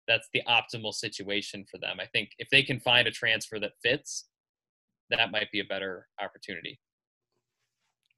that's 0.07 0.29
the 0.33 0.43
optimal 0.49 0.93
situation 0.93 1.65
for 1.71 1.79
them. 1.79 1.97
I 2.01 2.07
think 2.07 2.31
if 2.39 2.49
they 2.51 2.63
can 2.63 2.79
find 2.81 3.09
a 3.09 3.11
transfer 3.11 3.59
that 3.61 3.73
fits, 3.83 4.29
that 5.11 5.31
might 5.33 5.51
be 5.51 5.61
a 5.61 5.65
better 5.65 6.07
opportunity. 6.23 6.79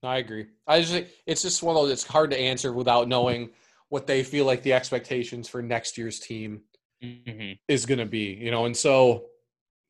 I 0.04 0.18
agree. 0.18 0.46
I 0.66 0.80
just 0.80 1.04
it's 1.26 1.42
just 1.42 1.62
one 1.62 1.76
of 1.76 1.82
those. 1.82 1.92
It's 1.92 2.04
hard 2.04 2.30
to 2.30 2.38
answer 2.38 2.72
without 2.72 3.08
knowing 3.08 3.50
what 3.88 4.06
they 4.06 4.22
feel 4.22 4.44
like 4.44 4.62
the 4.62 4.72
expectations 4.72 5.48
for 5.48 5.62
next 5.62 5.96
year's 5.98 6.18
team 6.20 6.62
hmm 7.02 7.52
is 7.68 7.86
going 7.86 7.98
to 7.98 8.06
be. 8.06 8.34
You 8.40 8.50
know, 8.50 8.64
and 8.66 8.76
so 8.76 9.26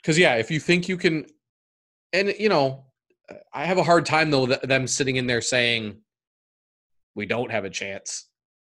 because 0.03 0.19
yeah, 0.19 0.35
if 0.37 0.51
you 0.51 0.61
think 0.61 0.89
you 0.89 0.97
can, 0.97 1.27
and 2.13 2.35
you 2.39 2.49
know, 2.49 2.85
I 3.53 3.65
have 3.67 3.79
a 3.79 3.83
hard 3.85 4.07
time 4.07 4.31
though 4.31 4.47
th- 4.47 4.61
them 4.61 4.87
sitting 4.87 5.17
in 5.17 5.27
there 5.27 5.41
saying 5.41 5.97
we 7.15 7.27
don't 7.27 7.51
have 7.51 7.65
a 7.65 7.71
chance. 7.71 8.27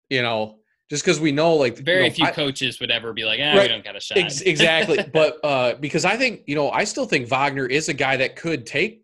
You 0.09 0.21
know, 0.21 0.59
just 0.89 1.03
because 1.03 1.19
we 1.19 1.31
know 1.31 1.55
like 1.55 1.77
Very 1.77 2.03
you 2.03 2.09
know, 2.09 2.13
few 2.15 2.25
I- 2.25 2.31
coaches 2.31 2.79
would 2.79 2.91
ever 2.91 3.11
be 3.13 3.25
like, 3.25 3.39
ah, 3.41 3.53
Right. 3.55 3.61
we 3.63 3.67
don't 3.69 3.83
got 3.83 3.95
a 3.95 3.99
shot. 3.99 4.17
Ex- 4.19 4.41
exactly. 4.41 5.03
but 5.13 5.39
uh, 5.43 5.73
because 5.75 6.05
I 6.05 6.15
think, 6.17 6.41
you 6.45 6.55
know, 6.55 6.69
I 6.69 6.83
still 6.83 7.05
think 7.05 7.27
Wagner 7.27 7.65
is 7.65 7.89
a 7.89 7.93
guy 7.93 8.17
that 8.17 8.35
could 8.35 8.65
take 8.67 9.03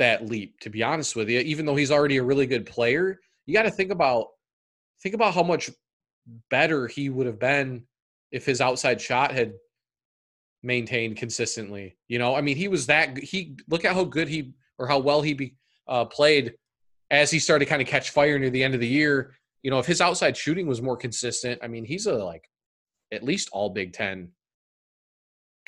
that 0.00 0.26
leap, 0.26 0.58
to 0.60 0.70
be 0.70 0.82
honest 0.82 1.14
with 1.14 1.28
you, 1.28 1.38
even 1.40 1.64
though 1.64 1.76
he's 1.76 1.92
already 1.92 2.16
a 2.16 2.22
really 2.22 2.46
good 2.46 2.66
player. 2.66 3.20
You 3.46 3.54
got 3.54 3.62
to 3.62 3.70
think 3.70 3.92
about 3.92 4.26
think 5.02 5.14
about 5.14 5.34
how 5.34 5.42
much 5.42 5.70
better 6.50 6.86
he 6.86 7.08
would 7.08 7.26
have 7.26 7.38
been 7.38 7.84
if 8.32 8.44
his 8.44 8.60
outside 8.60 9.00
shot 9.00 9.32
had 9.32 9.52
maintained 10.62 11.16
consistently. 11.16 11.96
You 12.08 12.18
know, 12.18 12.34
I 12.34 12.40
mean, 12.40 12.56
he 12.56 12.68
was 12.68 12.86
that 12.86 13.16
he 13.18 13.56
look 13.68 13.84
at 13.84 13.94
how 13.94 14.04
good 14.04 14.28
he 14.28 14.52
or 14.78 14.88
how 14.88 14.98
well 14.98 15.22
he 15.22 15.34
be, 15.34 15.54
uh, 15.86 16.06
played 16.06 16.54
as 17.10 17.30
he 17.30 17.38
started 17.38 17.66
kind 17.66 17.82
of 17.82 17.88
catch 17.88 18.10
fire 18.10 18.38
near 18.38 18.50
the 18.50 18.64
end 18.64 18.74
of 18.74 18.80
the 18.80 18.88
year. 18.88 19.34
you 19.62 19.70
know, 19.70 19.78
if 19.78 19.86
his 19.86 20.00
outside 20.00 20.36
shooting 20.36 20.66
was 20.66 20.80
more 20.80 20.96
consistent, 20.96 21.60
I 21.62 21.68
mean, 21.68 21.84
he's 21.84 22.06
a 22.06 22.14
like 22.14 22.48
at 23.12 23.22
least 23.22 23.50
all 23.52 23.70
Big 23.70 23.92
Ten 23.92 24.30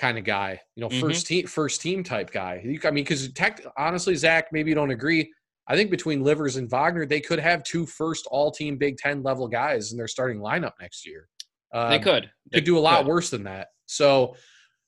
kind 0.02 0.18
of 0.18 0.24
guy. 0.24 0.60
You 0.74 0.80
know, 0.82 0.88
Mhm. 0.88 1.00
first 1.00 1.26
team, 1.28 1.46
first 1.46 1.80
team 1.80 2.02
type 2.02 2.32
guy. 2.32 2.60
You- 2.64 2.80
I 2.84 2.90
mean, 2.90 3.04
because 3.04 3.32
tech, 3.32 3.62
honestly, 3.78 4.16
Zach, 4.16 4.48
maybe 4.52 4.68
you 4.70 4.74
don't 4.74 4.90
agree. 4.90 5.32
I 5.68 5.76
think 5.76 5.90
between 5.92 6.24
Livers 6.24 6.56
and 6.56 6.68
Wagner, 6.68 7.06
they 7.06 7.20
could 7.20 7.38
have 7.38 7.62
two 7.62 7.86
first 7.86 8.26
all 8.30 8.50
team 8.50 8.76
Big 8.76 8.96
Ten 8.98 9.22
level 9.22 9.46
guys 9.46 9.92
in 9.92 9.96
their 9.98 10.08
starting 10.08 10.38
lineup 10.40 10.72
next 10.80 11.06
year. 11.06 11.28
Um, 11.72 11.88
they 11.90 12.00
could. 12.00 12.30
They 12.50 12.58
could 12.58 12.64
do 12.64 12.76
a 12.76 12.80
lot 12.80 12.98
could. 12.98 13.06
worse 13.06 13.30
than 13.30 13.44
that. 13.44 13.68
So, 13.86 14.36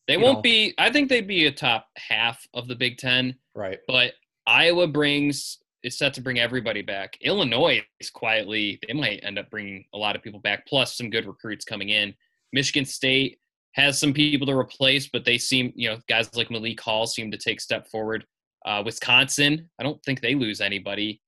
They 0.09 0.17
won't 0.17 0.39
know. 0.39 0.43
be. 0.43 0.75
I 0.79 0.91
think 0.91 1.09
they'd 1.09 1.27
be 1.27 1.47
a 1.47 1.53
top 1.53 1.89
half 1.97 2.45
of 2.53 2.67
the 2.67 2.75
Big 2.75 2.99
Ten, 2.99 3.39
right. 3.55 3.79
but 3.87 4.15
Iowa 4.47 4.89
brings 4.89 5.59
is 5.85 5.97
set 5.97 6.13
to 6.15 6.21
bring 6.23 6.39
everybody 6.41 6.83
back. 6.83 7.17
Illinois 7.21 7.81
is 8.01 8.11
quietly 8.11 8.79
they 8.87 8.95
might 8.95 9.21
end 9.23 9.39
up 9.39 9.49
bringing 9.51 9.85
a 9.95 9.99
lot 9.99 10.17
of 10.17 10.23
people 10.23 10.41
back, 10.41 10.67
plus 10.67 10.97
some 10.97 11.09
good 11.09 11.25
recruits 11.27 11.65
coming 11.65 11.91
in. 11.91 12.15
Michigan 12.53 12.85
State 12.85 13.39
has 13.75 13.99
some 13.99 14.13
people 14.13 14.47
to 14.47 14.57
replace, 14.57 15.09
but 15.09 15.25
they 15.25 15.39
seem 15.39 15.73
you 15.75 15.91
know 15.91 15.99
guys 16.09 16.35
like 16.35 16.51
Malik 16.51 16.81
Hall 16.81 17.07
seem 17.07 17.31
to 17.31 17.37
take 17.37 17.61
step 17.61 17.89
forward. 17.89 18.25
Uh, 18.65 18.83
Wisconsin, 18.85 19.69
I 19.79 19.83
don't 19.83 20.03
think 20.05 20.21
they 20.21 20.35
lose 20.35 20.61
anybody. 20.61 21.21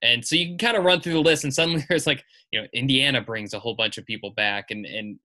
And 0.00 0.24
so 0.24 0.36
you 0.36 0.46
can 0.46 0.58
kind 0.58 0.76
of 0.76 0.84
run 0.84 1.00
through 1.00 1.14
the 1.14 1.20
list, 1.20 1.42
and 1.44 1.52
suddenly 1.52 1.84
there's 1.88 2.06
like, 2.06 2.22
you 2.52 2.60
know, 2.60 2.68
Indiana 2.72 3.20
brings 3.20 3.52
a 3.52 3.58
whole 3.58 3.74
bunch 3.74 3.98
of 3.98 4.06
people 4.06 4.30
back, 4.30 4.66
and 4.70 4.86
and 4.86 5.18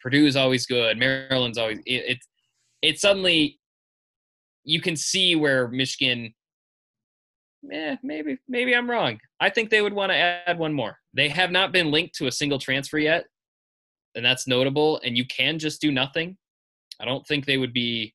Purdue 0.00 0.26
is 0.26 0.36
always 0.36 0.66
good. 0.66 0.98
Maryland's 0.98 1.58
always 1.58 1.78
it, 1.86 2.04
it's 2.08 2.28
it's 2.82 3.00
suddenly 3.00 3.58
you 4.64 4.80
can 4.80 4.96
see 4.96 5.36
where 5.36 5.68
Michigan. 5.68 6.34
Eh, 7.72 7.96
maybe 8.02 8.38
maybe 8.48 8.74
I'm 8.74 8.90
wrong. 8.90 9.18
I 9.40 9.50
think 9.50 9.68
they 9.68 9.82
would 9.82 9.92
want 9.92 10.10
to 10.10 10.16
add 10.16 10.58
one 10.58 10.72
more. 10.72 10.96
They 11.12 11.28
have 11.28 11.50
not 11.50 11.72
been 11.72 11.90
linked 11.90 12.14
to 12.16 12.28
a 12.28 12.32
single 12.32 12.58
transfer 12.58 12.98
yet, 12.98 13.26
and 14.14 14.24
that's 14.24 14.46
notable. 14.46 15.00
And 15.04 15.16
you 15.16 15.24
can 15.26 15.58
just 15.58 15.80
do 15.80 15.90
nothing. 15.92 16.36
I 17.00 17.04
don't 17.04 17.26
think 17.26 17.46
they 17.46 17.58
would 17.58 17.72
be. 17.72 18.14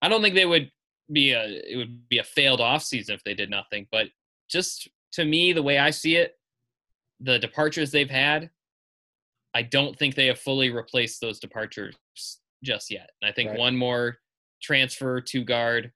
I 0.00 0.08
don't 0.08 0.22
think 0.22 0.34
they 0.34 0.46
would 0.46 0.70
be 1.12 1.32
a. 1.32 1.44
It 1.44 1.76
would 1.76 2.08
be 2.08 2.18
a 2.18 2.24
failed 2.24 2.60
off 2.60 2.82
season 2.82 3.14
if 3.14 3.22
they 3.24 3.34
did 3.34 3.50
nothing. 3.50 3.86
But 3.90 4.08
just 4.50 4.88
to 5.12 5.24
me, 5.24 5.52
the 5.52 5.62
way 5.62 5.78
I 5.78 5.90
see 5.90 6.16
it, 6.16 6.38
the 7.20 7.38
departures 7.38 7.90
they've 7.90 8.10
had, 8.10 8.50
I 9.54 9.62
don't 9.62 9.96
think 9.98 10.14
they 10.14 10.26
have 10.26 10.38
fully 10.38 10.70
replaced 10.70 11.20
those 11.20 11.38
departures 11.38 11.94
just 12.64 12.90
yet. 12.90 13.10
And 13.20 13.28
I 13.28 13.32
think 13.32 13.50
Right. 13.50 13.58
one 13.58 13.76
more 13.76 14.18
transfer 14.62 15.20
to 15.20 15.44
guard. 15.44 15.92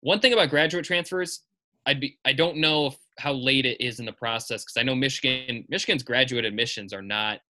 One 0.00 0.18
thing 0.20 0.32
about 0.32 0.50
graduate 0.50 0.84
transfers, 0.84 1.42
I'd 1.86 2.00
be 2.00 2.18
I 2.24 2.32
don't 2.32 2.56
know 2.56 2.86
if, 2.86 2.96
how 3.18 3.32
late 3.32 3.66
it 3.66 3.80
is 3.80 4.00
in 4.00 4.06
the 4.06 4.12
process 4.12 4.64
because 4.64 4.76
I 4.76 4.82
know 4.82 4.94
Michigan 4.94 5.64
Michigan's 5.68 6.02
graduate 6.02 6.44
admissions 6.44 6.92
are 6.92 7.02
not 7.02 7.40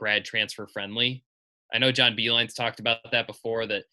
grad 0.00 0.24
transfer 0.24 0.66
friendly. 0.66 1.22
I 1.72 1.78
know 1.78 1.92
John 1.92 2.16
Beilein's 2.16 2.54
talked 2.54 2.80
about 2.80 2.98
that 3.12 3.26
before 3.28 3.66
that 3.66 3.84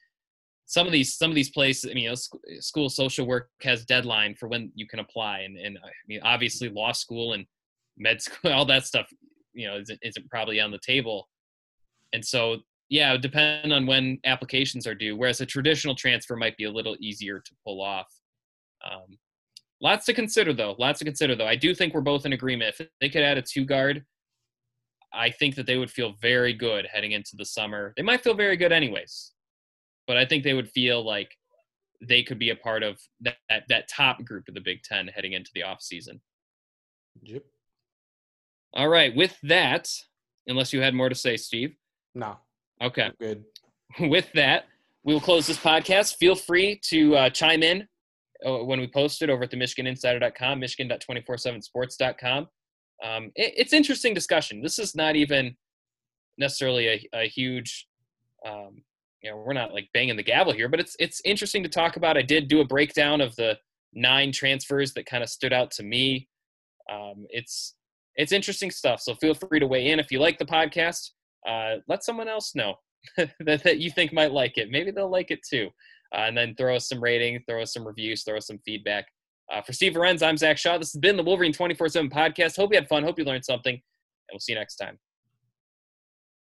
some 0.65 0.87
of 0.87 0.93
these 0.93 1.15
some 1.15 1.29
of 1.29 1.35
these 1.35 1.49
places, 1.49 1.91
I 1.91 1.93
mean, 1.93 2.05
you 2.05 2.09
know, 2.09 2.15
sc- 2.15 2.35
school 2.59 2.89
social 2.89 3.27
work 3.27 3.49
has 3.61 3.85
deadline 3.85 4.35
for 4.35 4.47
when 4.47 4.71
you 4.73 4.87
can 4.87 4.99
apply, 4.99 5.39
and 5.39 5.57
and 5.57 5.77
I 5.83 5.89
mean, 6.07 6.21
obviously, 6.23 6.69
law 6.69 6.93
school 6.93 7.33
and 7.33 7.45
med 7.97 8.21
school, 8.25 8.51
all 8.51 8.65
that 8.65 8.85
stuff, 8.85 9.07
you 9.53 9.67
know, 9.67 9.77
isn't, 9.77 9.99
isn't 10.01 10.29
probably 10.29 10.59
on 10.59 10.71
the 10.71 10.79
table, 10.79 11.27
and 12.13 12.23
so 12.25 12.57
yeah, 12.89 13.09
it 13.09 13.13
would 13.13 13.21
depend 13.21 13.73
on 13.73 13.85
when 13.85 14.17
applications 14.25 14.87
are 14.87 14.95
due. 14.95 15.15
Whereas 15.15 15.41
a 15.41 15.45
traditional 15.45 15.93
transfer 15.93 16.37
might 16.37 16.55
be 16.55 16.63
a 16.63 16.71
little 16.71 16.95
easier 17.01 17.39
to 17.39 17.51
pull 17.65 17.81
off. 17.81 18.07
Um, 18.89 19.17
lots 19.81 20.05
to 20.05 20.13
consider, 20.13 20.53
though. 20.53 20.73
Lots 20.79 20.99
to 20.99 21.05
consider, 21.05 21.35
though. 21.35 21.47
I 21.47 21.57
do 21.57 21.75
think 21.75 21.93
we're 21.93 21.99
both 21.99 22.25
in 22.25 22.31
agreement. 22.31 22.75
If 22.79 22.87
they 23.01 23.09
could 23.09 23.23
add 23.23 23.37
a 23.37 23.41
two 23.41 23.65
guard, 23.65 24.05
I 25.17 25.31
think 25.31 25.55
that 25.55 25.65
they 25.65 25.77
would 25.77 25.91
feel 25.91 26.13
very 26.21 26.53
good 26.53 26.87
heading 26.91 27.11
into 27.11 27.35
the 27.35 27.45
summer. 27.45 27.93
They 27.97 28.03
might 28.03 28.23
feel 28.23 28.35
very 28.35 28.57
good 28.57 28.71
anyways, 28.71 29.31
but 30.07 30.17
I 30.17 30.25
think 30.25 30.43
they 30.43 30.53
would 30.53 30.69
feel 30.69 31.03
like 31.05 31.31
they 32.01 32.21
could 32.21 32.37
be 32.37 32.51
a 32.51 32.55
part 32.55 32.83
of 32.83 32.99
that 33.21 33.37
that, 33.49 33.63
that 33.69 33.89
top 33.89 34.23
group 34.23 34.47
of 34.47 34.53
the 34.53 34.61
Big 34.61 34.83
Ten 34.83 35.07
heading 35.07 35.33
into 35.33 35.51
the 35.53 35.63
off 35.63 35.81
season. 35.81 36.21
Yep. 37.23 37.43
All 38.73 38.89
right, 38.89 39.15
with 39.15 39.35
that, 39.43 39.89
unless 40.45 40.71
you 40.71 40.81
had 40.81 40.93
more 40.93 41.09
to 41.09 41.15
say, 41.15 41.37
Steve. 41.37 41.75
No. 42.13 42.37
Okay. 42.81 43.11
Good. 43.19 43.43
with 43.99 44.31
that, 44.33 44.65
we 45.03 45.13
will 45.13 45.21
close 45.21 45.47
this 45.47 45.57
podcast. 45.57 46.17
Feel 46.17 46.35
free 46.35 46.79
to 46.89 47.15
uh, 47.15 47.29
chime 47.29 47.63
in 47.63 47.87
uh, 48.45 48.63
when 48.63 48.79
we 48.79 48.87
post 48.87 49.21
it 49.21 49.29
over 49.29 49.43
at 49.43 49.51
the 49.51 49.57
MichiganInsider.com, 49.57 50.59
Michigan.247sports.com. 50.59 52.47
Um, 53.03 53.31
it, 53.35 53.53
it's 53.57 53.73
interesting 53.73 54.13
discussion. 54.13 54.61
This 54.61 54.79
is 54.79 54.95
not 54.95 55.15
even 55.15 55.55
necessarily 56.37 56.87
a, 56.87 57.09
a 57.13 57.27
huge, 57.27 57.87
um, 58.45 58.83
you 59.21 59.31
know, 59.31 59.37
we're 59.37 59.53
not 59.53 59.73
like 59.73 59.89
banging 59.93 60.15
the 60.15 60.23
gavel 60.23 60.53
here, 60.53 60.69
but 60.69 60.79
it's 60.79 60.95
it's 60.99 61.21
interesting 61.25 61.63
to 61.63 61.69
talk 61.69 61.97
about. 61.97 62.17
I 62.17 62.21
did 62.21 62.47
do 62.47 62.61
a 62.61 62.65
breakdown 62.65 63.21
of 63.21 63.35
the 63.35 63.57
nine 63.93 64.31
transfers 64.31 64.93
that 64.93 65.05
kind 65.05 65.23
of 65.23 65.29
stood 65.29 65.53
out 65.53 65.71
to 65.71 65.83
me. 65.83 66.27
Um, 66.91 67.25
it's 67.29 67.75
it's 68.15 68.31
interesting 68.31 68.71
stuff. 68.71 69.01
So 69.01 69.15
feel 69.15 69.33
free 69.33 69.59
to 69.59 69.67
weigh 69.67 69.89
in 69.89 69.99
if 69.99 70.11
you 70.11 70.19
like 70.19 70.37
the 70.37 70.45
podcast. 70.45 71.11
Uh, 71.47 71.75
let 71.87 72.03
someone 72.03 72.27
else 72.27 72.55
know 72.55 72.75
that, 73.17 73.63
that 73.63 73.79
you 73.79 73.91
think 73.91 74.11
might 74.11 74.31
like 74.31 74.57
it. 74.57 74.69
Maybe 74.71 74.91
they'll 74.91 75.09
like 75.09 75.31
it 75.31 75.39
too. 75.47 75.69
Uh, 76.13 76.21
and 76.21 76.37
then 76.37 76.55
throw 76.55 76.75
us 76.75 76.87
some 76.87 77.03
rating, 77.03 77.43
throw 77.47 77.61
us 77.61 77.73
some 77.73 77.85
reviews, 77.85 78.23
throw 78.23 78.37
us 78.37 78.47
some 78.47 78.59
feedback. 78.65 79.05
Uh, 79.51 79.61
for 79.61 79.73
Steve 79.73 79.95
Lorenz, 79.95 80.21
I'm 80.21 80.37
Zach 80.37 80.57
Shaw. 80.57 80.77
This 80.77 80.91
has 80.91 80.99
been 80.99 81.15
the 81.15 81.23
Wolverine 81.23 81.53
24 81.53 81.89
7 81.89 82.09
podcast. 82.09 82.57
Hope 82.57 82.71
you 82.71 82.77
had 82.77 82.87
fun. 82.87 83.03
Hope 83.03 83.17
you 83.17 83.25
learned 83.25 83.45
something. 83.45 83.73
And 83.73 83.81
we'll 84.31 84.39
see 84.39 84.51
you 84.51 84.59
next 84.59 84.75
time. 84.75 84.99